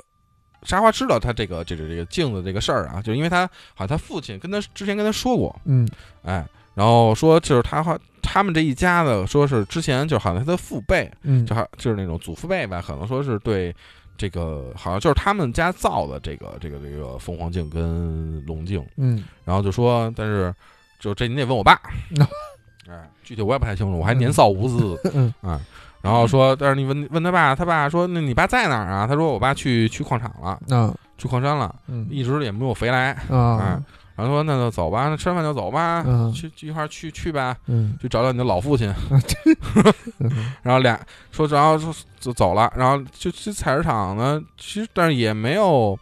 [0.62, 5.86] 沙花知道他这个这个这个镜子这个事儿啊，就是因为他好像他父亲跟他之前跟他说过，嗯
[6.22, 13.74] 哎，然后说就是他好他们这一家子说是之前就好像他的父辈，嗯就好就是那种祖父辈吧，可能说是对。
[14.16, 20.54] 这个好像就是他们家造的这个这个这个凤凰镜跟龙镜，嗯然后就说，但是
[21.00, 21.80] 就这你得问我爸，
[22.88, 25.60] 哎，具体我也不太清楚，我还嗯年少无知嗯啊。
[26.02, 29.06] 然后说，但是你问问他爸，他爸说，那你爸在哪儿啊？
[29.06, 33.12] 他说我爸去去矿场了，啊去矿山了，嗯一直也没有回来。
[33.30, 33.82] 啊
[34.16, 38.92] 然后说那就走吧，那吃完饭就走吧，嗯去去一块儿去去吧，嗯去找找你的老父亲。
[40.20, 40.98] 嗯然后俩
[41.32, 45.98] 说，然后说就走了，然后就去采石场呢，其实但是也没有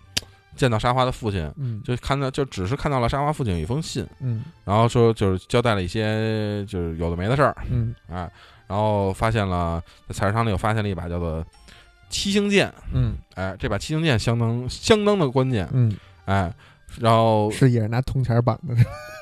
[0.54, 1.82] 见到沙花的父亲，嗯。
[1.82, 4.06] 就看到就只是看到了沙花父亲有一封信。
[4.20, 4.44] 嗯。
[4.64, 7.94] 然后说就是交代了一些就是有的没的事儿嗯。
[8.08, 8.30] 啊，
[8.66, 11.44] 然后发现了在菜市场里又发现了一把叫做
[12.08, 13.14] 七星剑，嗯。
[13.34, 15.96] 哎，这把七星剑相当相当的关键，嗯，
[16.26, 16.52] 哎，
[17.00, 18.74] 然后是也是拿铜钱绑的。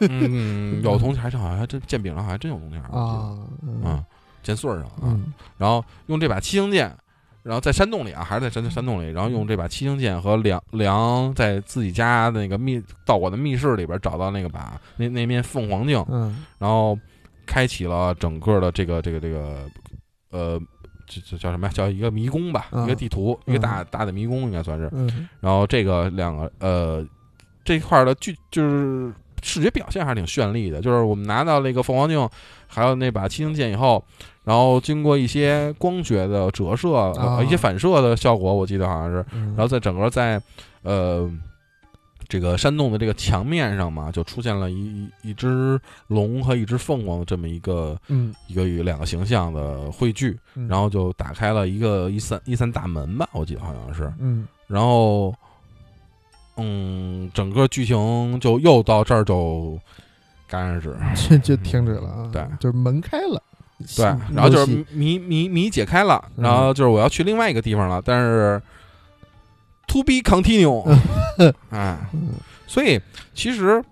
[0.09, 4.05] 嗯有铜钱好像还真剑柄上好像真有铜钱儿啊记得啊，
[4.43, 5.33] 剑穗儿上啊，嗯。
[5.57, 6.95] 然后用这把七星剑。
[7.43, 16.99] 然后在山洞里啊，还是在山山洞里，然后用这把七星剑和梁梁在自己家那个密到我的密室里边找到那个把那那面凤凰镜，嗯然后
[17.47, 19.68] 开启了整个的这个这个这个
[20.30, 20.61] 呃，
[21.07, 21.72] 这这叫什么呀？
[21.72, 24.88] 叫一个迷宫吧，嗯一个地图，一个大大的迷宫应该算是。
[24.93, 27.07] 嗯然后这个两个呃
[27.64, 29.12] 这块儿的剧就是
[29.43, 32.28] 视觉表现还是挺绚丽的，就是我们拿到那个凤凰镜，
[32.71, 34.03] 还有那把七星剑以后。
[34.43, 40.41] 然后经过一些光学的折射、呃啊一些反射的效果，我记得好像是，嗯，然后在整个在
[40.83, 41.31] 呃
[42.27, 48.35] 这个山洞的这个墙面上嘛，就出现了一一一只龙和一只凤凰这么一个嗯。
[48.49, 50.66] 一个两个形象的汇聚，嗯。
[50.66, 54.49] 然后就打开了一个一扇一扇大门吧，我记得好像是，嗯。
[54.66, 55.33] 然后
[56.57, 59.79] 嗯，整个剧情就又到这儿就
[60.51, 60.95] 戛然止，
[61.29, 62.45] 就就停止了啊，对。
[62.59, 63.43] 就是门开了，
[63.97, 68.61] 对，然后就是谜谜谜解开了，嗯然后就是我要去另外一个地方了，但是
[69.87, 70.83] to be continue，
[71.71, 71.97] 哎。
[72.13, 72.31] 嗯。
[72.67, 73.01] 所以
[73.35, 73.83] 其实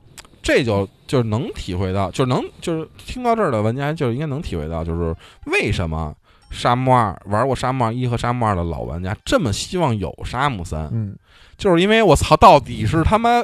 [0.43, 5.15] 这就就是能体会到，就是能就是听到这儿的玩家就应该能体会到，就是
[5.47, 6.15] 为什么
[6.51, 11.17] 沙漠二玩过沙漠一和沙漠二的老玩家这么希望有沙漠三，嗯。
[11.57, 13.43] 就是因为我操，到底是他妈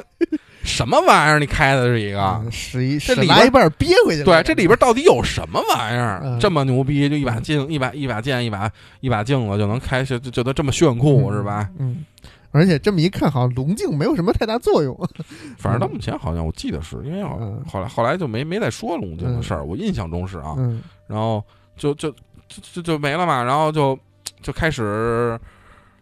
[0.65, 1.39] 什么玩意儿？
[1.39, 2.43] 你开的是一个。
[2.51, 6.19] 十一这里边一半憋回去了，对，这里边到底有什么玩意儿？
[6.23, 11.69] 嗯这么牛逼，就一把镜、一把一把剑、一把一把镜子就能开，就就就能这么炫酷，是吧？？
[11.77, 12.03] 嗯，
[12.51, 14.97] 而且这么一看，好像龙镜没有什么太大作用。
[15.57, 21.43] 反正到目前好像我记得是因为好像后来后来就没没再说龙镜的事儿，我印象中是啊，嗯然后
[21.77, 22.09] 就就
[22.47, 23.97] 就就就没了嘛，然后就
[24.41, 25.39] 就开始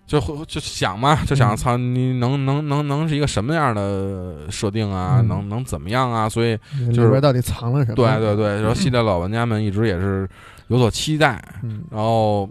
[0.05, 5.17] 就就想嘛，就想嗯操你能能能能是一个什么样的设定啊？
[5.21, 6.27] 嗯能能怎么样啊？
[6.29, 7.95] 所以里边到底藏了什么？
[7.95, 10.29] 对对对，然后 系列老玩家们一直也是
[10.67, 12.49] 有所期待，嗯，然后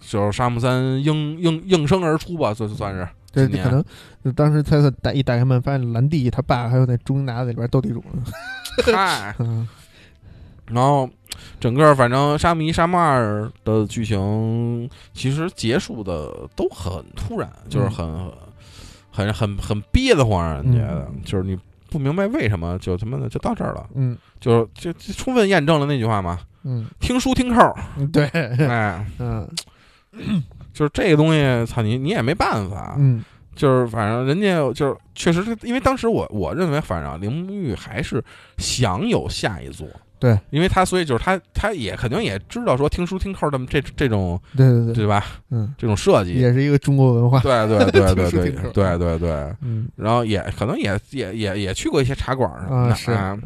[0.00, 3.84] 就是沙漠三应应应声而出吧，这就算是这今年可能
[4.24, 8.22] 就当时猜测打一打开门，发现兰蒂他爸还有那钟拿在里边斗地主呢。
[8.92, 9.34] 嗨。
[9.40, 9.68] 嗯
[10.70, 11.08] 然后
[11.60, 18.30] 整个反正《沙弥沙漠二》的剧情其实结束的都很突然，就是很
[19.10, 21.20] 很很很憋得慌，让人觉得嗯。
[21.24, 21.58] 就是你
[21.90, 24.16] 不明白为什么就他妈的就到这儿了，嗯。
[24.40, 28.26] 就是就就充分验证了那句话嘛，嗯听书听扣，嗯，对，
[28.68, 29.48] 哎，嗯。
[30.72, 33.24] 就是这个东西，操你你也没办法，嗯。
[33.56, 38.22] 就是反正人家就是确实是因为当时我我认为，反正铃木玉还是
[38.58, 39.84] 想有下一座。
[40.18, 45.24] 对，因为他所以就是他，他也肯定也知道说听书听扣这么这这种对对对，对吧？
[45.50, 47.40] 嗯，这种设计，也是一个中国文化。
[47.40, 49.30] 对对对 对对对对对，
[49.62, 49.88] 嗯。
[49.96, 53.40] 然后也可能也也也也去过一些茶馆什么啊的是嗯。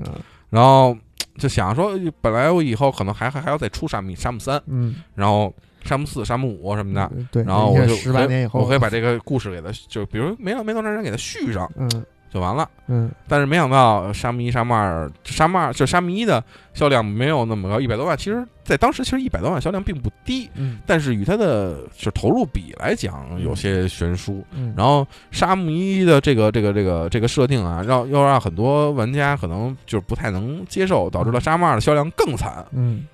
[0.50, 0.96] 然后
[1.38, 5.52] 就想说，本来我以后可能还还还要再出沙姆沙姆三，嗯，然后
[5.84, 11.88] 山姆四、山姆五什么的，对，然后我就十八年以后，我可以把这个故事给它，就比如没有没多长时间给它续上，嗯
[12.32, 12.68] 就完了。
[12.88, 16.42] 嗯但是没想到沙漠一、沙漠二、沙漠二就沙漠一的
[16.74, 18.16] 销量没有那么高，一百多万。
[18.16, 24.44] 其实，在当时其实一百多万销量并不低，嗯但是与它的就投入比来讲有些悬殊。
[24.52, 33.04] 嗯，然后沙漠一的这个这个这个这个设定啊，让又让很多玩家可能就是不太能接受，导致了沙漠二的销量更惨，嗯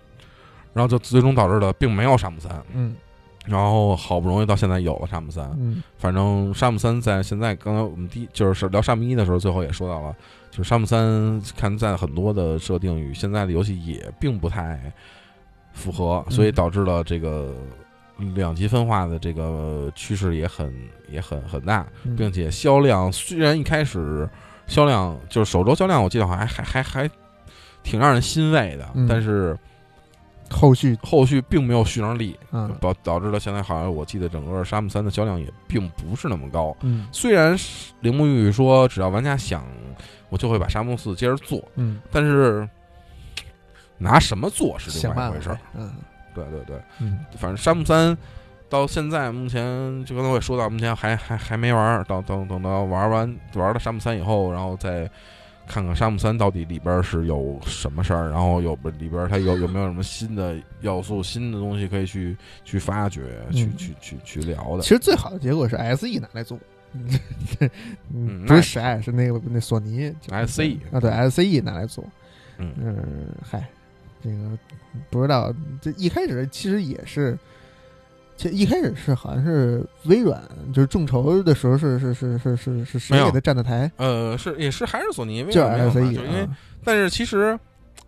[0.74, 2.52] 然后就最终导致了并没有沙漠三。
[2.72, 2.94] 嗯
[3.49, 5.82] 然后好不容易到现在有了沙姆三，嗯。
[5.96, 10.14] 反正沙姆三在现在刚才我们第一就是聊沙姆一的时候，最后也说到了，
[10.51, 14.92] 就是沙姆三看在很多的设定与现在的游戏也并不太
[15.72, 16.53] 符合，所以嗯。
[16.53, 17.55] 导致了这个
[18.34, 20.74] 两极分化的这个趋势也很
[21.09, 24.28] 也很很大，嗯，并且销量虽然一开始
[24.66, 27.11] 销量就是首周销量，我记得好像还还还还
[27.82, 29.07] 挺让人欣慰的，嗯。
[29.09, 29.57] 但是
[30.51, 36.76] 后续后续并没有续上力，啊导导致了现在好像我记得整个沙漠三的销量也并不是那么高。
[36.82, 37.07] 嗯。
[37.12, 39.64] 虽然是铃木玉说只要玩家想，
[40.28, 42.68] 我就会把沙漠四接着做，嗯，但是
[43.99, 45.59] 拿什么做是另外一回事儿。
[45.74, 45.92] 嗯。
[46.34, 47.18] 对对对，嗯。
[47.36, 48.16] 反正沙漠三
[48.68, 55.11] 到现在目前就刚才我也说到，目前还还还没玩儿，等等等到玩完玩了沙漠三以后，然后再
[55.68, 63.20] 看看沙漠三到底里边是有什么事儿，然后有不里边它有有没有什么新的要素、新的东西可以去去发掘、
[63.52, 63.76] 去嗯。
[63.76, 64.82] 去去去聊的。
[64.82, 64.88] 其。
[64.88, 66.58] 实最好的结果是 S E 拿来做，
[66.94, 67.20] 嗯，
[68.14, 70.12] 嗯不是史爱，是那个那索尼。
[70.46, 72.02] SE 啊，对 S E 拿来做，
[72.56, 72.72] 嗯。
[72.78, 73.68] 嗯，嗨，
[74.24, 74.58] 这个
[75.10, 75.52] 不知道，
[75.82, 77.38] 这一开始其实也是，
[78.39, 80.41] 其实一开始是好像是微软，
[80.72, 83.91] 就是众筹的时候是是是是是是谁给他站的台？
[83.97, 87.59] 呃，是也是还是索尼，为就是什么没有 S 嘛 E，因为啊但是其实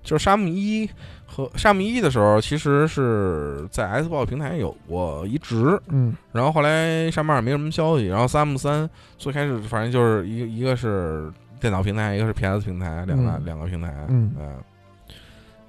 [0.05, 0.89] 就是沙漠一
[1.26, 11.28] 和沙漠一的时候，其实是在 Xbox 平台有过移植，嗯然后后来沙漠二没什么消息，然后沙漠三最开始反正就是一个一个是
[11.61, 14.55] 电脑平台，一个是 PS 平台，两个、嗯两个平台，嗯呃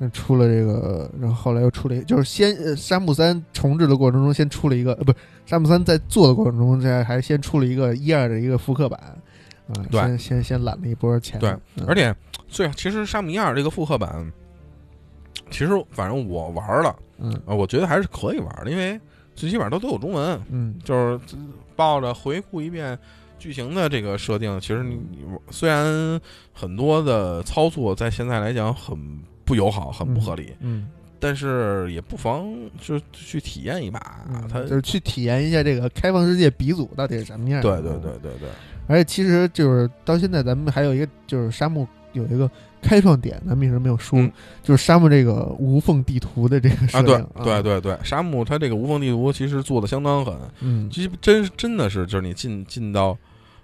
[0.04, 9.00] 那出了这个，然后后来又出了一个，就是先呃沙姆三重置的过程中，先出了一个，呃，不是沙姆三在做的过程中，这还先出了一个一二的一个复刻版，
[9.68, 12.16] 啊，对先先先揽了一波钱，对嗯而且
[12.48, 14.34] 最其实沙姆一二这个复刻版，
[15.52, 19.00] 其实反正我玩了，嗯呃，我觉得还是可以玩的，因为
[19.36, 21.20] 最起码都都有中文，嗯就是
[21.76, 22.98] 抱着回顾一遍
[23.38, 25.20] 剧情的这个设定，其实你你
[25.52, 26.20] 虽然
[26.52, 28.98] 很多的操作在现在来讲很
[29.52, 30.88] 不友好、很不合理，嗯，
[31.20, 32.48] 但是也不妨
[32.80, 34.22] 就去体验一把。
[34.30, 37.62] 嗯它就是去体验一下这个开放世界鼻祖到底是什么样。
[37.62, 38.48] 对对对，对对，
[38.88, 42.50] 而且其实就是到现在咱们还有一个就是沙漠有一个
[42.82, 44.32] 开创点，咱们一直没有说，嗯。
[44.64, 47.02] 就是沙漠这个无缝地图的这个设啊，
[47.44, 53.18] 对对，对对，沙漠它这个无缝地图其实做的相当狠，嗯，其实真真的是就是你进进到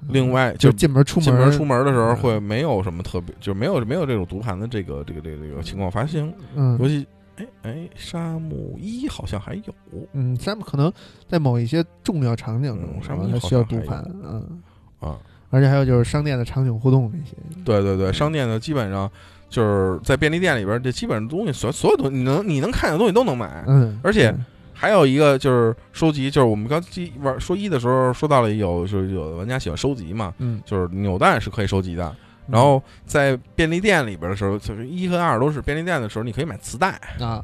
[0.10, 2.16] 另外就就进门出门进门出门的时候嗯。
[2.16, 6.78] 会没有什么特别，就是没有没有这种读盘的这个这个这个这个情况发生，嗯。
[6.80, 7.06] 尤其
[7.38, 9.74] 哎哎，沙漠一好像还有。
[10.14, 10.92] 嗯，沙漠可能
[11.28, 14.60] 在某一些重要场景中嗯，沙漠一需要读盘，嗯，
[15.00, 15.18] 啊，
[15.50, 19.10] 而且还有就是商店的场景互动那些，对对对，商店的基本上
[19.50, 23.64] 就是在便利店里边，这基本上东西所所有东西你能你能看见的东西都能买。
[23.68, 24.46] 嗯，而且嗯
[24.80, 32.16] 还有一个就是收集，就是我们刚记玩说一的时候说到了有就是有的玩家喜欢收集嘛，嗯，就是扭蛋是可以收集的。
[32.48, 36.92] 然后在便利店里边的时候，就是一和二都是便利店的时候，你可以买磁带。
[37.20, 37.44] 啊，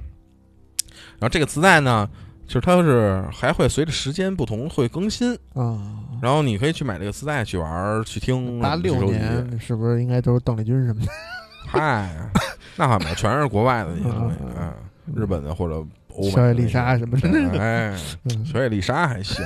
[1.18, 2.08] 然后这个磁带呢，
[2.46, 5.82] 就是它是还会随着时间不同会更新，啊，
[6.22, 8.60] 然后你可以去买这个磁带去玩去听。
[8.60, 11.12] 八六年是不是应该都是邓丽君什么的？
[11.68, 12.16] 嗨，
[12.78, 14.74] 那还没，全是国外的那些东西， 嗯嗯，
[15.16, 15.86] 日本的或者
[16.32, 17.96] 小野丽莎什么的 哎，
[18.26, 18.46] 嗯。
[18.46, 19.44] 小野丽莎还行。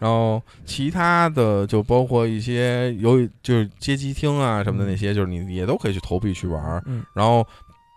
[0.00, 6.82] 然后其他的就包括一些有就是街机厅啊什么的那些，就是你也都可以去投币去玩
[7.14, 7.46] 然后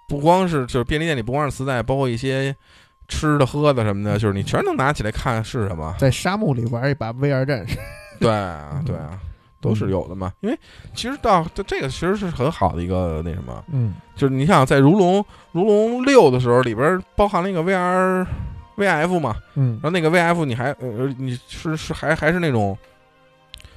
[0.07, 2.55] 不光是就是便利店里不光是磁带，包括一些
[3.09, 5.93] 吃的喝的什么的，就是你全能拿起来看是什么。
[5.99, 7.77] 在沙漠里玩一把 VR 战士，
[8.21, 9.19] 对啊，对啊，
[9.67, 10.31] 都是有的嘛。
[10.39, 10.57] 因为
[10.93, 13.93] 其实到这个其实是很好的一个那什么，嗯。
[14.15, 18.25] 就是你想在如龙如龙六的时候，里边包含了一个 VR
[18.77, 19.79] VF 嘛，嗯。
[19.81, 22.77] 然后那个 VF 你还呃你是是还还是那种，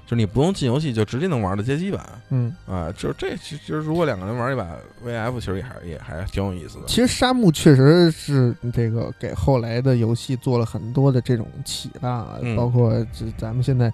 [0.04, 4.66] 就是你不用进游戏就直接能玩的街机版嗯，啊，就是这其实如果两个人玩一把
[5.04, 6.84] VF，其实也还也还挺有意思的。
[6.86, 12.56] 其实沙漠确实是这个给后来的游戏做了很多的这种启发，嗯。
[12.56, 13.92] 包括这咱们现在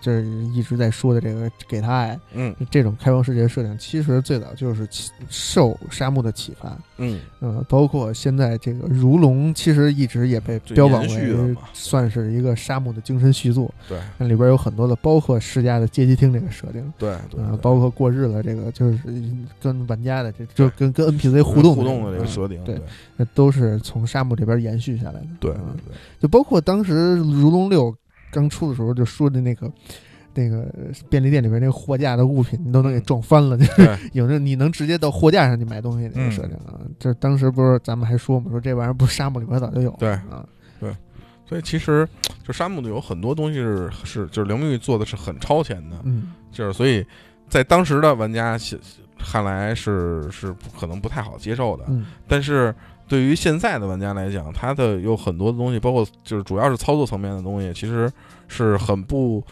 [0.00, 6.76] 这一直在说的这个给他爱嗯这种开放世界设定，其实最早就是启受沙漠的启发。
[6.98, 13.72] 嗯，呃，包括现在这个《如龙》，其实一直也被标榜为算是一个沙漠的精神续作。
[13.88, 18.98] 对那里边有很多的，包括世家的街机厅这个设定，对对啊、对包括过日子这个，就是
[19.60, 22.84] 跟玩家的这就跟跟 NPC 互动互动的这个嗯设定，对对
[23.16, 25.26] 那都是从沙漠这边延续下来的。
[25.40, 27.92] 对嗯对就包括当时《如龙六》
[28.36, 29.72] 刚出的时候，就说的那个。
[30.38, 30.70] 那个
[31.08, 36.78] 便利店里边那个货架的物品，你都能给撞翻了，就是对， 有的你能直接到货架上去买东西那个设定啊。
[36.98, 40.46] 这当时不是咱们还说嘛，说这玩意儿不是沙漠里边早就有对啊，
[40.78, 40.94] 对
[41.48, 42.06] 所以其实
[42.46, 47.02] 就沙漠里有很多东西是是就是刘明玉做的是很超前的，嗯就是所以
[47.48, 48.58] 在当时的玩家
[49.18, 52.06] 看看来是是不可能不太好接受的，嗯。
[52.26, 52.74] 但是
[53.08, 58.10] 对于现在的玩家来讲，他的有很多的东西，包括就是主要是操作层面的东西，其实
[58.48, 59.42] 是很不。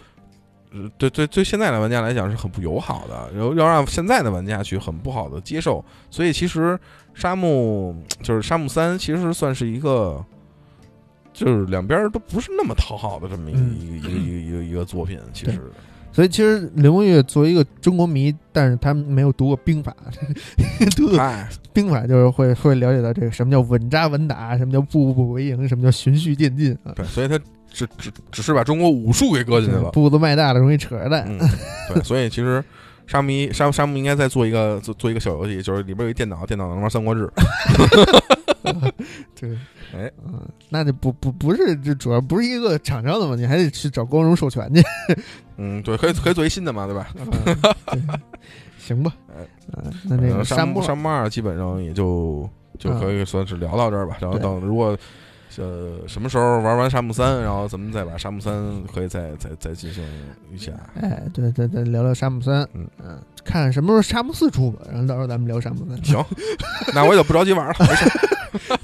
[0.77, 6.77] 呃对对对，现在的玩家来讲是很不友好的，然后要让现在的玩家去很不好的接受，所以其实
[7.15, 7.95] 沙漠
[8.25, 10.21] 就是沙漠三，其实算是一个，
[11.33, 13.79] 就是两边都不是那么讨好的这么一个、嗯。
[13.79, 15.71] 一个一个一个一个一个作品，其实
[16.15, 19.93] 所以其实刘梦月作为一个中国迷，但是他没有读过兵法，
[20.97, 21.11] 读
[21.73, 26.93] 兵法就是会会了解到这个什么叫稳扎稳打，什么叫步步为营，什么叫循序渐进啊。
[26.95, 27.37] 对，所以他
[27.69, 31.25] 只只只是把中国武术给搁进去了，步子迈大了容易扯着蛋。
[31.27, 31.37] 嗯，
[31.93, 32.62] 对，所以其实
[33.09, 37.27] 沙漠一沙沙漠应该再做一个做做一个小游戏，就是里边有一电脑，电脑能玩《三国志》。
[39.39, 39.51] 对，
[39.95, 40.41] 哎，嗯，
[40.71, 44.83] 那就不不不是，这主要不是一个厂商的问题，还得去找光荣授权去。
[45.57, 47.09] 嗯，对，可以可以做一新的嘛，对吧？
[47.19, 47.27] 嗯
[47.87, 48.03] 对
[48.79, 49.15] 行吧，
[50.05, 52.49] 那那个呃沙沙漠沙漠二基本上也就
[52.79, 54.19] 就可以算是聊到这儿吧。
[54.21, 54.97] 然后等如果
[55.59, 58.52] 呃什么时候玩完沙漠三，然后咱们再把沙漠三
[58.92, 60.05] 可以再再再进行
[60.52, 60.72] 一下。
[61.00, 66.24] 哎，对再再，聊聊沙漠三，嗯嗯，看看什么时候沙漠四出吧，然后到时候咱们聊沙漠三，行，
[66.94, 68.11] 那我也就不着急玩了，没事。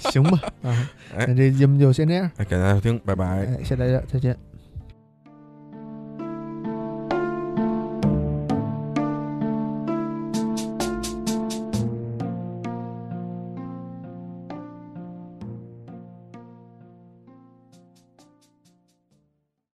[0.10, 3.24] 行吧，啊， 哎那这节目就先这样，哎，感谢大家收听，拜拜。
[3.24, 4.49] 哎，谢谢大家，再见。